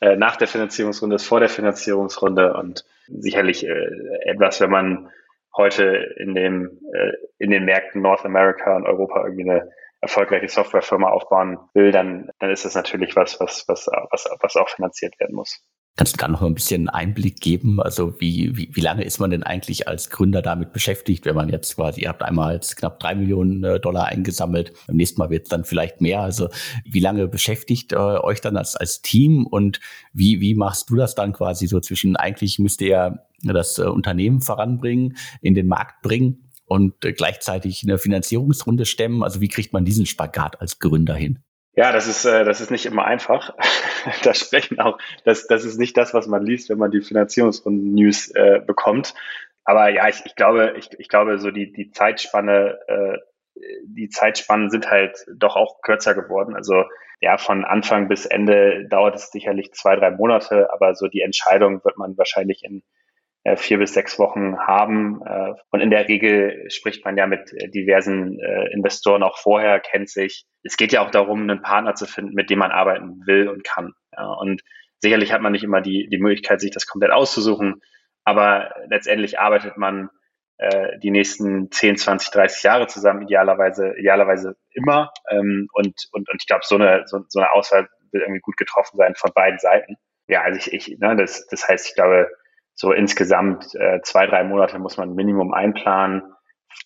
äh, 0.00 0.16
nach 0.16 0.36
der 0.36 0.48
Finanzierungsrunde 0.48 1.16
ist 1.16 1.26
vor 1.26 1.40
der 1.40 1.48
Finanzierungsrunde 1.48 2.54
und 2.54 2.84
sicherlich 3.08 3.66
äh, 3.66 3.86
etwas, 4.24 4.60
wenn 4.60 4.70
man 4.70 5.10
heute 5.56 5.84
in 6.18 6.34
dem 6.34 6.78
äh, 6.92 7.12
in 7.38 7.50
den 7.50 7.64
Märkten 7.64 8.02
North 8.02 8.24
America 8.24 8.76
und 8.76 8.86
Europa 8.86 9.24
irgendwie 9.24 9.50
eine 9.50 9.70
erfolgreiche 10.00 10.48
Softwarefirma 10.48 11.08
aufbauen 11.08 11.58
will, 11.72 11.92
dann 11.92 12.30
dann 12.38 12.50
ist 12.50 12.64
das 12.64 12.74
natürlich 12.74 13.16
was, 13.16 13.40
was 13.40 13.64
was 13.68 13.88
was 14.10 14.28
was 14.40 14.56
auch 14.56 14.68
finanziert 14.68 15.18
werden 15.18 15.34
muss. 15.34 15.62
Kannst 15.96 16.12
du 16.12 16.18
da 16.18 16.28
noch 16.28 16.42
ein 16.42 16.52
bisschen 16.52 16.90
Einblick 16.90 17.40
geben? 17.40 17.80
Also 17.80 18.20
wie, 18.20 18.54
wie, 18.54 18.68
wie 18.70 18.80
lange 18.82 19.02
ist 19.02 19.18
man 19.18 19.30
denn 19.30 19.42
eigentlich 19.42 19.88
als 19.88 20.10
Gründer 20.10 20.42
damit 20.42 20.74
beschäftigt, 20.74 21.24
wenn 21.24 21.34
man 21.34 21.48
jetzt 21.48 21.74
quasi, 21.74 22.02
ihr 22.02 22.10
habt 22.10 22.22
einmal 22.22 22.52
jetzt 22.52 22.76
knapp 22.76 23.00
drei 23.00 23.14
Millionen 23.14 23.64
äh, 23.64 23.80
Dollar 23.80 24.04
eingesammelt, 24.04 24.74
beim 24.86 24.96
nächsten 24.96 25.18
Mal 25.18 25.30
wird 25.30 25.44
es 25.44 25.48
dann 25.48 25.64
vielleicht 25.64 26.02
mehr. 26.02 26.20
Also 26.20 26.50
wie 26.84 27.00
lange 27.00 27.28
beschäftigt 27.28 27.94
äh, 27.94 27.96
euch 27.96 28.42
dann 28.42 28.58
als, 28.58 28.76
als 28.76 29.00
Team 29.00 29.46
und 29.46 29.80
wie, 30.12 30.42
wie 30.42 30.54
machst 30.54 30.90
du 30.90 30.96
das 30.96 31.14
dann 31.14 31.32
quasi 31.32 31.66
so 31.66 31.80
zwischen, 31.80 32.14
eigentlich 32.14 32.58
müsst 32.58 32.82
ihr 32.82 33.24
das 33.42 33.78
äh, 33.78 33.84
Unternehmen 33.84 34.42
voranbringen, 34.42 35.16
in 35.40 35.54
den 35.54 35.66
Markt 35.66 36.02
bringen 36.02 36.50
und 36.66 37.06
äh, 37.06 37.14
gleichzeitig 37.14 37.82
eine 37.84 37.96
Finanzierungsrunde 37.96 38.84
stemmen? 38.84 39.22
Also 39.22 39.40
wie 39.40 39.48
kriegt 39.48 39.72
man 39.72 39.86
diesen 39.86 40.04
Spagat 40.04 40.60
als 40.60 40.78
Gründer 40.78 41.14
hin? 41.14 41.38
Ja, 41.76 41.92
das 41.92 42.08
ist, 42.08 42.24
äh, 42.24 42.44
das 42.44 42.62
ist 42.62 42.70
nicht 42.70 42.86
immer 42.86 43.04
einfach. 43.04 43.54
da 44.22 44.32
sprechen 44.32 44.80
auch, 44.80 44.98
das, 45.24 45.46
das 45.46 45.64
ist 45.64 45.78
nicht 45.78 45.96
das, 45.96 46.14
was 46.14 46.26
man 46.26 46.42
liest, 46.42 46.70
wenn 46.70 46.78
man 46.78 46.90
die 46.90 47.02
Finanzierungsrunden-News 47.02 48.30
äh, 48.34 48.60
bekommt. 48.66 49.14
Aber 49.64 49.90
ja, 49.90 50.08
ich, 50.08 50.24
ich 50.24 50.34
glaube, 50.36 50.74
ich, 50.78 50.88
ich 50.98 51.08
glaube, 51.08 51.38
so 51.38 51.50
die, 51.50 51.72
die 51.72 51.90
Zeitspanne, 51.90 52.78
äh, 52.86 53.18
die 53.84 54.08
Zeitspannen 54.08 54.70
sind 54.70 54.90
halt 54.90 55.26
doch 55.34 55.56
auch 55.56 55.82
kürzer 55.82 56.14
geworden. 56.14 56.56
Also 56.56 56.84
ja, 57.20 57.36
von 57.36 57.64
Anfang 57.64 58.08
bis 58.08 58.24
Ende 58.24 58.86
dauert 58.88 59.16
es 59.16 59.30
sicherlich 59.30 59.72
zwei, 59.72 59.96
drei 59.96 60.10
Monate, 60.10 60.72
aber 60.72 60.94
so 60.94 61.08
die 61.08 61.22
Entscheidung 61.22 61.84
wird 61.84 61.98
man 61.98 62.16
wahrscheinlich 62.16 62.62
in 62.64 62.82
äh, 63.46 63.56
vier 63.56 63.78
bis 63.78 63.92
sechs 63.92 64.18
Wochen 64.18 64.58
haben. 64.58 65.20
Äh, 65.24 65.52
und 65.70 65.80
in 65.80 65.90
der 65.90 66.08
Regel 66.08 66.68
spricht 66.68 67.04
man 67.04 67.16
ja 67.16 67.28
mit 67.28 67.52
äh, 67.52 67.68
diversen 67.68 68.40
Investoren 68.72 69.22
auch 69.22 69.38
vorher, 69.38 69.78
kennt 69.78 70.10
sich. 70.10 70.46
Es 70.64 70.76
geht 70.76 70.92
ja 70.92 71.00
auch 71.00 71.12
darum, 71.12 71.42
einen 71.42 71.62
Partner 71.62 71.94
zu 71.94 72.06
finden, 72.06 72.34
mit 72.34 72.50
dem 72.50 72.58
man 72.58 72.72
arbeiten 72.72 73.20
will 73.24 73.48
und 73.48 73.62
kann. 73.62 73.92
Und 74.40 74.62
sicherlich 74.98 75.32
hat 75.32 75.42
man 75.42 75.52
nicht 75.52 75.62
immer 75.62 75.80
die, 75.80 76.08
die 76.10 76.18
Möglichkeit, 76.18 76.60
sich 76.60 76.72
das 76.72 76.86
komplett 76.86 77.12
auszusuchen, 77.12 77.82
aber 78.24 78.74
letztendlich 78.88 79.38
arbeitet 79.38 79.76
man 79.76 80.10
die 81.02 81.10
nächsten 81.10 81.70
10, 81.70 81.98
20, 81.98 82.30
30 82.30 82.62
Jahre 82.62 82.86
zusammen, 82.86 83.22
idealerweise, 83.22 83.94
idealerweise 83.98 84.56
immer. 84.72 85.12
Ähm, 85.30 85.68
und, 85.74 85.94
und, 86.12 86.30
und 86.30 86.36
ich 86.40 86.46
glaube, 86.46 86.62
so 86.64 86.76
eine, 86.76 87.02
so, 87.04 87.22
eine 87.34 87.52
Auswahl 87.52 87.88
will 88.10 88.22
irgendwie 88.22 88.40
gut 88.40 88.56
getroffen 88.56 88.96
sein 88.96 89.14
von 89.16 89.32
beiden 89.34 89.58
Seiten. 89.58 89.96
Ja, 90.28 90.40
also 90.42 90.58
ich, 90.58 90.72
ich 90.72 90.98
ne, 90.98 91.14
das, 91.14 91.46
das 91.48 91.68
heißt, 91.68 91.90
ich 91.90 91.94
glaube, 91.94 92.30
so 92.76 92.92
insgesamt 92.92 93.74
äh, 93.74 94.00
zwei, 94.02 94.26
drei 94.26 94.44
Monate 94.44 94.78
muss 94.78 94.98
man 94.98 95.14
Minimum 95.14 95.52
einplanen, 95.54 96.22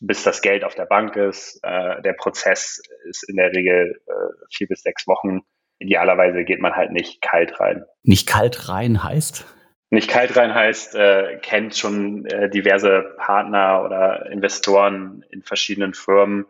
bis 0.00 0.22
das 0.22 0.40
Geld 0.40 0.64
auf 0.64 0.76
der 0.76 0.86
Bank 0.86 1.16
ist. 1.16 1.58
Äh, 1.64 2.00
der 2.02 2.12
Prozess 2.12 2.80
ist 3.08 3.28
in 3.28 3.36
der 3.36 3.52
Regel 3.52 4.00
äh, 4.06 4.12
vier 4.54 4.68
bis 4.68 4.82
sechs 4.82 5.06
Wochen. 5.08 5.40
Idealerweise 5.80 6.44
geht 6.44 6.60
man 6.60 6.76
halt 6.76 6.92
nicht 6.92 7.20
kalt 7.20 7.58
rein. 7.58 7.84
Nicht 8.04 8.28
kalt 8.28 8.68
rein 8.68 9.02
heißt? 9.02 9.44
Nicht 9.90 10.08
kalt 10.08 10.36
rein 10.36 10.54
heißt, 10.54 10.94
äh, 10.94 11.38
kennt 11.42 11.76
schon 11.76 12.24
äh, 12.26 12.48
diverse 12.48 13.16
Partner 13.18 13.82
oder 13.84 14.30
Investoren 14.30 15.24
in 15.30 15.42
verschiedenen 15.42 15.94
Firmen 15.94 16.46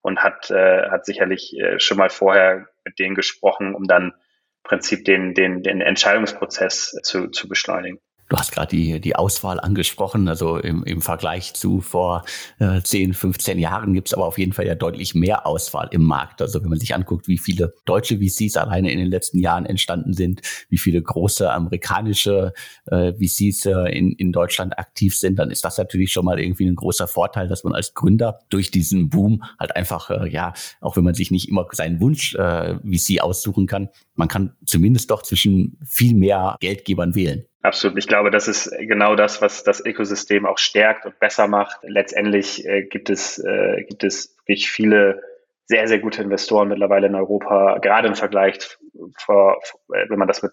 und 0.00 0.20
hat, 0.22 0.50
äh, 0.50 0.88
hat 0.88 1.04
sicherlich 1.04 1.54
äh, 1.58 1.78
schon 1.78 1.98
mal 1.98 2.08
vorher 2.08 2.68
mit 2.86 2.98
denen 2.98 3.14
gesprochen, 3.14 3.74
um 3.74 3.84
dann 3.84 4.12
im 4.12 4.12
Prinzip 4.62 5.04
den, 5.04 5.34
den, 5.34 5.62
den 5.62 5.82
Entscheidungsprozess 5.82 6.98
zu, 7.02 7.28
zu 7.28 7.46
beschleunigen. 7.46 8.00
Du 8.28 8.36
hast 8.36 8.52
gerade 8.52 8.76
die, 8.76 9.00
die 9.00 9.16
Auswahl 9.16 9.58
angesprochen. 9.58 10.28
Also 10.28 10.58
im, 10.58 10.84
im 10.84 11.00
Vergleich 11.00 11.54
zu 11.54 11.80
vor 11.80 12.24
äh, 12.58 12.82
10, 12.82 13.14
15 13.14 13.58
Jahren 13.58 13.94
gibt 13.94 14.08
es 14.08 14.14
aber 14.14 14.26
auf 14.26 14.38
jeden 14.38 14.52
Fall 14.52 14.66
ja 14.66 14.74
deutlich 14.74 15.14
mehr 15.14 15.46
Auswahl 15.46 15.88
im 15.92 16.04
Markt. 16.04 16.42
Also 16.42 16.62
wenn 16.62 16.68
man 16.68 16.78
sich 16.78 16.94
anguckt, 16.94 17.26
wie 17.26 17.38
viele 17.38 17.72
deutsche 17.86 18.18
VCs 18.18 18.58
alleine 18.58 18.92
in 18.92 18.98
den 18.98 19.08
letzten 19.08 19.38
Jahren 19.38 19.64
entstanden 19.64 20.12
sind, 20.12 20.42
wie 20.68 20.76
viele 20.76 21.00
große 21.00 21.50
amerikanische 21.50 22.52
äh, 22.86 23.14
VCs 23.14 23.64
äh, 23.66 23.96
in, 23.96 24.12
in 24.12 24.32
Deutschland 24.32 24.78
aktiv 24.78 25.16
sind, 25.16 25.38
dann 25.38 25.50
ist 25.50 25.64
das 25.64 25.78
natürlich 25.78 26.12
schon 26.12 26.26
mal 26.26 26.38
irgendwie 26.38 26.66
ein 26.66 26.76
großer 26.76 27.08
Vorteil, 27.08 27.48
dass 27.48 27.64
man 27.64 27.74
als 27.74 27.94
Gründer 27.94 28.40
durch 28.50 28.70
diesen 28.70 29.08
Boom 29.08 29.42
halt 29.58 29.74
einfach, 29.74 30.10
äh, 30.10 30.28
ja, 30.28 30.52
auch 30.82 30.96
wenn 30.98 31.04
man 31.04 31.14
sich 31.14 31.30
nicht 31.30 31.48
immer 31.48 31.66
seinen 31.72 32.00
Wunsch 32.00 32.34
äh, 32.34 32.74
VC 32.80 33.22
aussuchen 33.22 33.66
kann, 33.66 33.88
man 34.14 34.28
kann 34.28 34.54
zumindest 34.66 35.10
doch 35.10 35.22
zwischen 35.22 35.78
viel 35.86 36.14
mehr 36.14 36.56
Geldgebern 36.60 37.14
wählen. 37.14 37.44
Absolut. 37.62 37.98
Ich 37.98 38.06
glaube, 38.06 38.30
das 38.30 38.46
ist 38.46 38.70
genau 38.78 39.16
das, 39.16 39.42
was 39.42 39.64
das 39.64 39.84
Ökosystem 39.84 40.46
auch 40.46 40.58
stärkt 40.58 41.06
und 41.06 41.18
besser 41.18 41.48
macht. 41.48 41.78
Letztendlich 41.82 42.64
äh, 42.66 42.84
gibt 42.84 43.10
es, 43.10 43.38
äh, 43.38 43.82
gibt 43.84 44.04
es 44.04 44.36
wirklich 44.46 44.70
viele 44.70 45.22
sehr, 45.66 45.86
sehr 45.88 45.98
gute 45.98 46.22
Investoren 46.22 46.68
mittlerweile 46.68 47.08
in 47.08 47.14
Europa, 47.14 47.78
gerade 47.78 48.08
im 48.08 48.14
Vergleich 48.14 48.58
vor, 49.18 49.60
wenn 49.88 50.18
man 50.18 50.28
das 50.28 50.42
mit, 50.42 50.52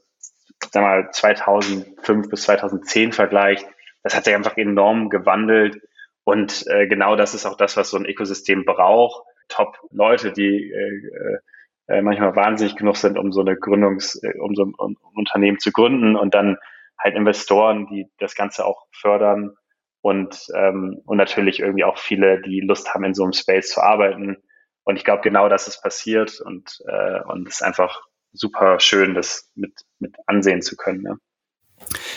wir 0.73 0.81
mal, 0.81 1.09
2005 1.11 2.29
bis 2.29 2.41
2010 2.43 3.13
vergleicht. 3.13 3.65
Das 4.03 4.15
hat 4.15 4.25
sich 4.25 4.35
einfach 4.35 4.57
enorm 4.57 5.09
gewandelt. 5.09 5.81
Und 6.25 6.65
äh, 6.67 6.87
genau 6.87 7.15
das 7.15 7.33
ist 7.33 7.45
auch 7.45 7.55
das, 7.55 7.77
was 7.77 7.91
so 7.91 7.97
ein 7.97 8.05
Ökosystem 8.05 8.65
braucht. 8.65 9.23
Top-Leute, 9.47 10.33
die 10.33 10.71
äh, 10.71 11.39
äh, 11.87 12.01
manchmal 12.01 12.35
wahnsinnig 12.35 12.75
genug 12.75 12.97
sind, 12.97 13.17
um 13.17 13.31
so 13.31 13.41
eine 13.41 13.55
Gründungs, 13.55 14.21
äh, 14.23 14.37
um 14.39 14.55
so 14.55 14.65
ein 14.65 14.73
Unternehmen 15.13 15.59
zu 15.59 15.71
gründen 15.71 16.15
und 16.15 16.33
dann 16.33 16.57
halt 16.99 17.15
Investoren, 17.15 17.87
die 17.87 18.07
das 18.19 18.35
Ganze 18.35 18.65
auch 18.65 18.85
fördern 18.91 19.55
und, 20.01 20.47
ähm, 20.55 21.01
und 21.05 21.17
natürlich 21.17 21.59
irgendwie 21.59 21.83
auch 21.83 21.97
viele, 21.97 22.41
die 22.41 22.61
Lust 22.61 22.93
haben, 22.93 23.03
in 23.03 23.13
so 23.13 23.23
einem 23.23 23.33
Space 23.33 23.69
zu 23.69 23.81
arbeiten. 23.81 24.37
Und 24.83 24.97
ich 24.97 25.03
glaube, 25.03 25.23
genau 25.23 25.49
das 25.49 25.67
ist 25.67 25.81
passiert 25.81 26.39
und, 26.41 26.79
äh, 26.87 27.21
und 27.23 27.47
es 27.47 27.55
ist 27.55 27.63
einfach 27.63 28.01
super 28.31 28.79
schön, 28.79 29.15
das 29.15 29.51
mit, 29.55 29.73
mit 29.99 30.15
ansehen 30.27 30.61
zu 30.61 30.75
können. 30.75 31.01
Ne? 31.01 31.17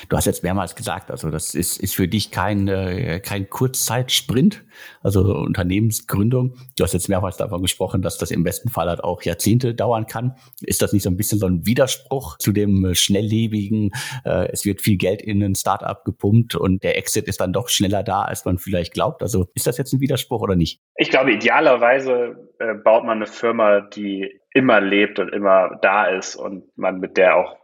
Du 0.08 0.16
hast 0.16 0.26
jetzt 0.26 0.42
mehrmals 0.42 0.74
gesagt, 0.74 1.10
also 1.10 1.30
das 1.30 1.54
ist, 1.54 1.78
ist 1.78 1.94
für 1.94 2.08
dich 2.08 2.30
kein, 2.30 2.68
äh, 2.68 3.20
kein 3.20 3.48
Kurzzeitsprint, 3.48 4.64
also 5.02 5.20
Unternehmensgründung. 5.34 6.54
Du 6.76 6.84
hast 6.84 6.92
jetzt 6.92 7.08
mehrmals 7.08 7.36
davon 7.36 7.62
gesprochen, 7.62 8.02
dass 8.02 8.18
das 8.18 8.30
im 8.30 8.44
besten 8.44 8.68
Fall 8.68 8.88
halt 8.88 9.02
auch 9.02 9.22
Jahrzehnte 9.22 9.74
dauern 9.74 10.06
kann. 10.06 10.36
Ist 10.60 10.82
das 10.82 10.92
nicht 10.92 11.02
so 11.02 11.10
ein 11.10 11.16
bisschen 11.16 11.38
so 11.38 11.46
ein 11.46 11.66
Widerspruch 11.66 12.38
zu 12.38 12.52
dem 12.52 12.84
äh, 12.84 12.94
schnelllebigen, 12.94 13.92
äh, 14.24 14.48
es 14.52 14.64
wird 14.64 14.80
viel 14.80 14.96
Geld 14.96 15.22
in 15.22 15.42
ein 15.42 15.54
Startup 15.54 16.04
gepumpt 16.04 16.54
und 16.54 16.82
der 16.82 16.96
Exit 16.96 17.26
ist 17.26 17.40
dann 17.40 17.52
doch 17.52 17.68
schneller 17.68 18.02
da, 18.02 18.22
als 18.22 18.44
man 18.44 18.58
vielleicht 18.58 18.92
glaubt? 18.92 19.22
Also 19.22 19.48
ist 19.54 19.66
das 19.66 19.78
jetzt 19.78 19.92
ein 19.92 20.00
Widerspruch 20.00 20.42
oder 20.42 20.56
nicht? 20.56 20.80
Ich 20.96 21.10
glaube, 21.10 21.32
idealerweise 21.32 22.36
äh, 22.58 22.74
baut 22.74 23.04
man 23.04 23.18
eine 23.18 23.26
Firma, 23.26 23.80
die 23.80 24.40
immer 24.52 24.80
lebt 24.80 25.18
und 25.18 25.32
immer 25.32 25.78
da 25.82 26.06
ist 26.06 26.36
und 26.36 26.64
man 26.76 27.00
mit 27.00 27.16
der 27.16 27.36
auch 27.36 27.56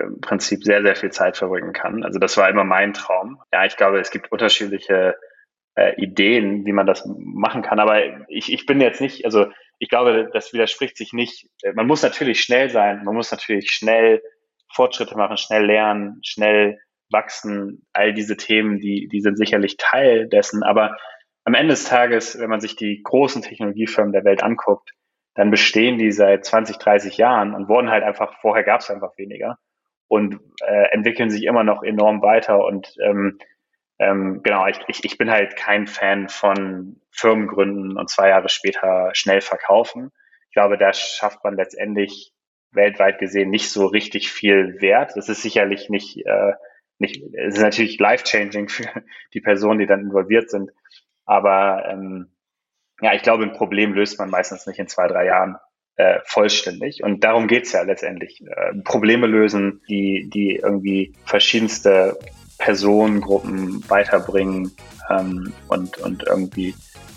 im 0.00 0.20
Prinzip 0.20 0.64
sehr, 0.64 0.82
sehr 0.82 0.96
viel 0.96 1.10
Zeit 1.10 1.36
verbringen 1.36 1.72
kann. 1.72 2.02
Also 2.02 2.18
das 2.18 2.36
war 2.36 2.48
immer 2.48 2.64
mein 2.64 2.92
Traum. 2.92 3.40
Ja, 3.52 3.64
ich 3.64 3.76
glaube, 3.76 4.00
es 4.00 4.10
gibt 4.10 4.32
unterschiedliche 4.32 5.16
äh, 5.76 5.94
Ideen, 6.00 6.64
wie 6.66 6.72
man 6.72 6.86
das 6.86 7.08
machen 7.18 7.62
kann. 7.62 7.78
Aber 7.78 8.02
ich, 8.28 8.52
ich 8.52 8.66
bin 8.66 8.80
jetzt 8.80 9.00
nicht, 9.00 9.24
also 9.24 9.46
ich 9.78 9.88
glaube, 9.88 10.28
das 10.32 10.52
widerspricht 10.52 10.96
sich 10.96 11.12
nicht. 11.12 11.48
Man 11.74 11.86
muss 11.86 12.02
natürlich 12.02 12.40
schnell 12.40 12.70
sein, 12.70 13.04
man 13.04 13.14
muss 13.14 13.30
natürlich 13.30 13.70
schnell 13.70 14.22
Fortschritte 14.72 15.16
machen, 15.16 15.36
schnell 15.36 15.66
lernen, 15.66 16.20
schnell 16.24 16.78
wachsen. 17.10 17.86
All 17.92 18.12
diese 18.12 18.36
Themen, 18.36 18.80
die, 18.80 19.08
die 19.10 19.20
sind 19.20 19.36
sicherlich 19.36 19.76
Teil 19.76 20.28
dessen. 20.28 20.62
Aber 20.62 20.96
am 21.44 21.54
Ende 21.54 21.74
des 21.74 21.84
Tages, 21.84 22.38
wenn 22.40 22.50
man 22.50 22.60
sich 22.60 22.74
die 22.74 23.02
großen 23.04 23.42
Technologiefirmen 23.42 24.12
der 24.12 24.24
Welt 24.24 24.42
anguckt, 24.42 24.90
dann 25.34 25.50
bestehen 25.50 25.98
die 25.98 26.10
seit 26.10 26.44
20, 26.44 26.78
30 26.78 27.18
Jahren 27.18 27.54
und 27.54 27.68
wurden 27.68 27.90
halt 27.90 28.02
einfach, 28.02 28.40
vorher 28.40 28.64
gab 28.64 28.80
es 28.80 28.90
einfach 28.90 29.16
weniger 29.18 29.58
und 30.08 30.40
äh, 30.64 30.92
entwickeln 30.92 31.30
sich 31.30 31.44
immer 31.44 31.64
noch 31.64 31.82
enorm 31.82 32.22
weiter. 32.22 32.64
Und 32.64 32.94
ähm, 33.02 33.38
ähm, 33.98 34.42
genau, 34.42 34.66
ich, 34.66 34.78
ich, 34.88 35.04
ich 35.04 35.18
bin 35.18 35.30
halt 35.30 35.56
kein 35.56 35.86
Fan 35.86 36.28
von 36.28 37.00
Firmengründen 37.10 37.96
und 37.96 38.10
zwei 38.10 38.28
Jahre 38.28 38.48
später 38.48 39.10
schnell 39.14 39.40
verkaufen. 39.40 40.12
Ich 40.48 40.54
glaube, 40.54 40.78
da 40.78 40.92
schafft 40.92 41.42
man 41.44 41.56
letztendlich 41.56 42.32
weltweit 42.72 43.18
gesehen 43.18 43.50
nicht 43.50 43.70
so 43.70 43.86
richtig 43.86 44.30
viel 44.30 44.80
Wert. 44.80 45.12
Das 45.16 45.28
ist 45.28 45.42
sicherlich 45.42 45.88
nicht, 45.88 46.24
äh, 46.26 46.52
nicht 46.98 47.22
es 47.34 47.56
ist 47.56 47.62
natürlich 47.62 47.98
life-changing 47.98 48.68
für 48.68 48.88
die 49.34 49.40
Personen, 49.40 49.78
die 49.78 49.86
dann 49.86 50.00
involviert 50.00 50.50
sind. 50.50 50.70
Aber 51.24 51.86
ähm, 51.88 52.32
ja, 53.00 53.14
ich 53.14 53.22
glaube, 53.22 53.44
ein 53.44 53.52
Problem 53.52 53.92
löst 53.92 54.18
man 54.18 54.30
meistens 54.30 54.66
nicht 54.66 54.78
in 54.78 54.88
zwei, 54.88 55.06
drei 55.08 55.26
Jahren 55.26 55.56
äh, 55.96 56.18
vollständig. 56.24 57.02
Und 57.02 57.24
darum 57.24 57.48
geht's 57.48 57.72
ja 57.72 57.82
letztendlich. 57.82 58.42
Äh, 58.42 58.78
Probleme 58.84 59.26
lösen, 59.26 59.80
die, 59.88 60.28
die 60.32 60.56
irgendwie 60.56 61.14
verschiedenste 61.24 62.18
Personengruppen 62.58 63.84
weiterbringen 63.88 64.72
ähm, 65.10 65.52
und, 65.68 65.98
und 65.98 66.24
irgendwie 66.26 66.74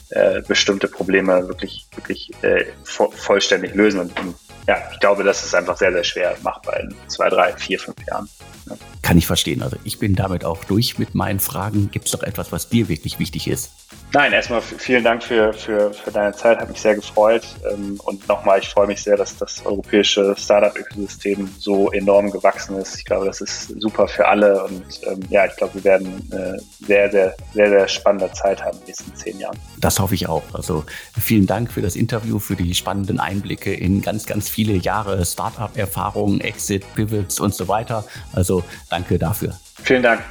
äh, 0.10 0.42
bestimmte 0.48 0.88
Probleme 0.88 1.48
wirklich, 1.48 1.88
wirklich 1.96 2.32
äh, 2.42 2.66
vo 2.84 3.12
vollständig 3.12 3.74
lösen. 3.76 4.00
Und, 4.00 4.20
und 4.20 4.36
ja, 4.68 4.78
ich 4.92 5.00
glaube, 5.00 5.24
das 5.24 5.44
ist 5.44 5.56
einfach 5.56 5.78
sehr, 5.78 5.92
sehr 5.92 6.04
schwer 6.04 6.36
machbar 6.42 6.80
in 6.80 6.94
zwei, 7.08 7.30
drei, 7.30 7.54
vier, 7.54 7.80
fünf 7.80 7.98
Jahren. 8.08 8.30
Ja. 8.70 8.76
Kann 9.02 9.18
ich 9.18 9.28
verstehen. 9.28 9.62
Also 9.62 9.78
ich 9.84 10.00
bin 10.00 10.16
damit 10.16 10.46
auch 10.46 10.64
durch 10.66 11.00
mit 11.00 11.16
meinen 11.16 11.40
Fragen. 11.40 11.90
Gibt 11.92 12.08
es 12.08 12.14
noch 12.14 12.24
etwas, 12.24 12.52
was 12.52 12.70
dir 12.70 12.90
wirklich 12.90 13.20
wichtig 13.20 13.48
ist? 13.48 13.72
Nein, 14.12 14.34
erstmal 14.34 14.62
vielen 14.62 15.04
Dank 15.04 15.22
für, 15.22 15.54
für, 15.54 15.94
für 15.94 16.10
deine 16.10 16.34
Zeit, 16.34 16.60
hat 16.60 16.68
mich 16.68 16.82
sehr 16.82 16.96
gefreut. 16.96 17.44
Ähm, 17.72 18.00
und 18.06 18.28
nochmal, 18.28 18.58
ich 18.58 18.68
freue 18.68 18.88
mich 18.88 19.04
sehr, 19.04 19.16
dass 19.16 19.38
das 19.38 19.64
europäische 19.64 20.36
Startup-Ökosystem 20.36 21.48
so 21.60 21.92
enorm 21.92 22.32
gewachsen 22.32 22.76
ist. 22.78 22.98
Ich 22.98 23.06
glaube, 23.06 23.28
das 23.28 23.40
ist 23.40 23.80
super 23.80 24.08
für 24.08 24.28
alle 24.28 24.64
und 24.64 24.84
ähm, 25.04 25.20
ja, 25.30 25.46
ich 25.46 25.56
glaube, 25.56 25.76
wir 25.76 25.84
werden 25.84 26.28
eine 26.32 26.58
sehr, 26.80 27.12
sehr, 27.12 27.36
sehr, 27.54 27.70
sehr 27.70 27.88
spannende 27.88 28.32
Zeit 28.34 28.64
haben 28.64 28.78
in 28.78 28.80
den 28.80 28.88
nächsten 28.88 29.16
zehn 29.16 29.40
Jahren. 29.40 29.58
Das 29.80 30.00
hoffe 30.00 30.16
ich 30.16 30.28
auch. 30.28 30.44
Also 30.54 30.86
vielen 31.20 31.46
Dank 31.46 31.72
für 31.72 31.84
das 31.84 31.96
Interview, 31.96 32.40
für 32.40 32.56
die 32.56 32.74
spannenden 32.74 33.20
Einblicke 33.20 33.72
in 33.72 34.02
ganz, 34.02 34.26
ganz 34.26 34.50
viele 34.50 34.74
Jahre 34.74 35.24
Startup-Erfahrungen, 35.24 36.42
Exit, 36.42 36.84
Pivots 36.96 37.40
und 37.40 37.54
so 37.54 37.68
weiter. 37.68 38.06
Also 38.34 38.64
danke 38.90 39.20
dafür. 39.20 39.54
Vielen 39.84 40.02
Dank. 40.02 40.24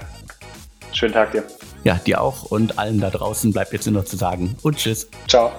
Schönen 0.92 1.12
Tag 1.12 1.30
dir. 1.30 1.44
Ja, 1.88 1.94
dir 1.94 2.20
auch 2.20 2.42
und 2.42 2.78
allen 2.78 3.00
da 3.00 3.08
draußen 3.08 3.50
bleibt 3.50 3.72
jetzt 3.72 3.86
nur 3.86 4.02
noch 4.02 4.04
zu 4.04 4.18
sagen 4.18 4.58
und 4.60 4.76
tschüss. 4.76 5.08
Ciao. 5.26 5.50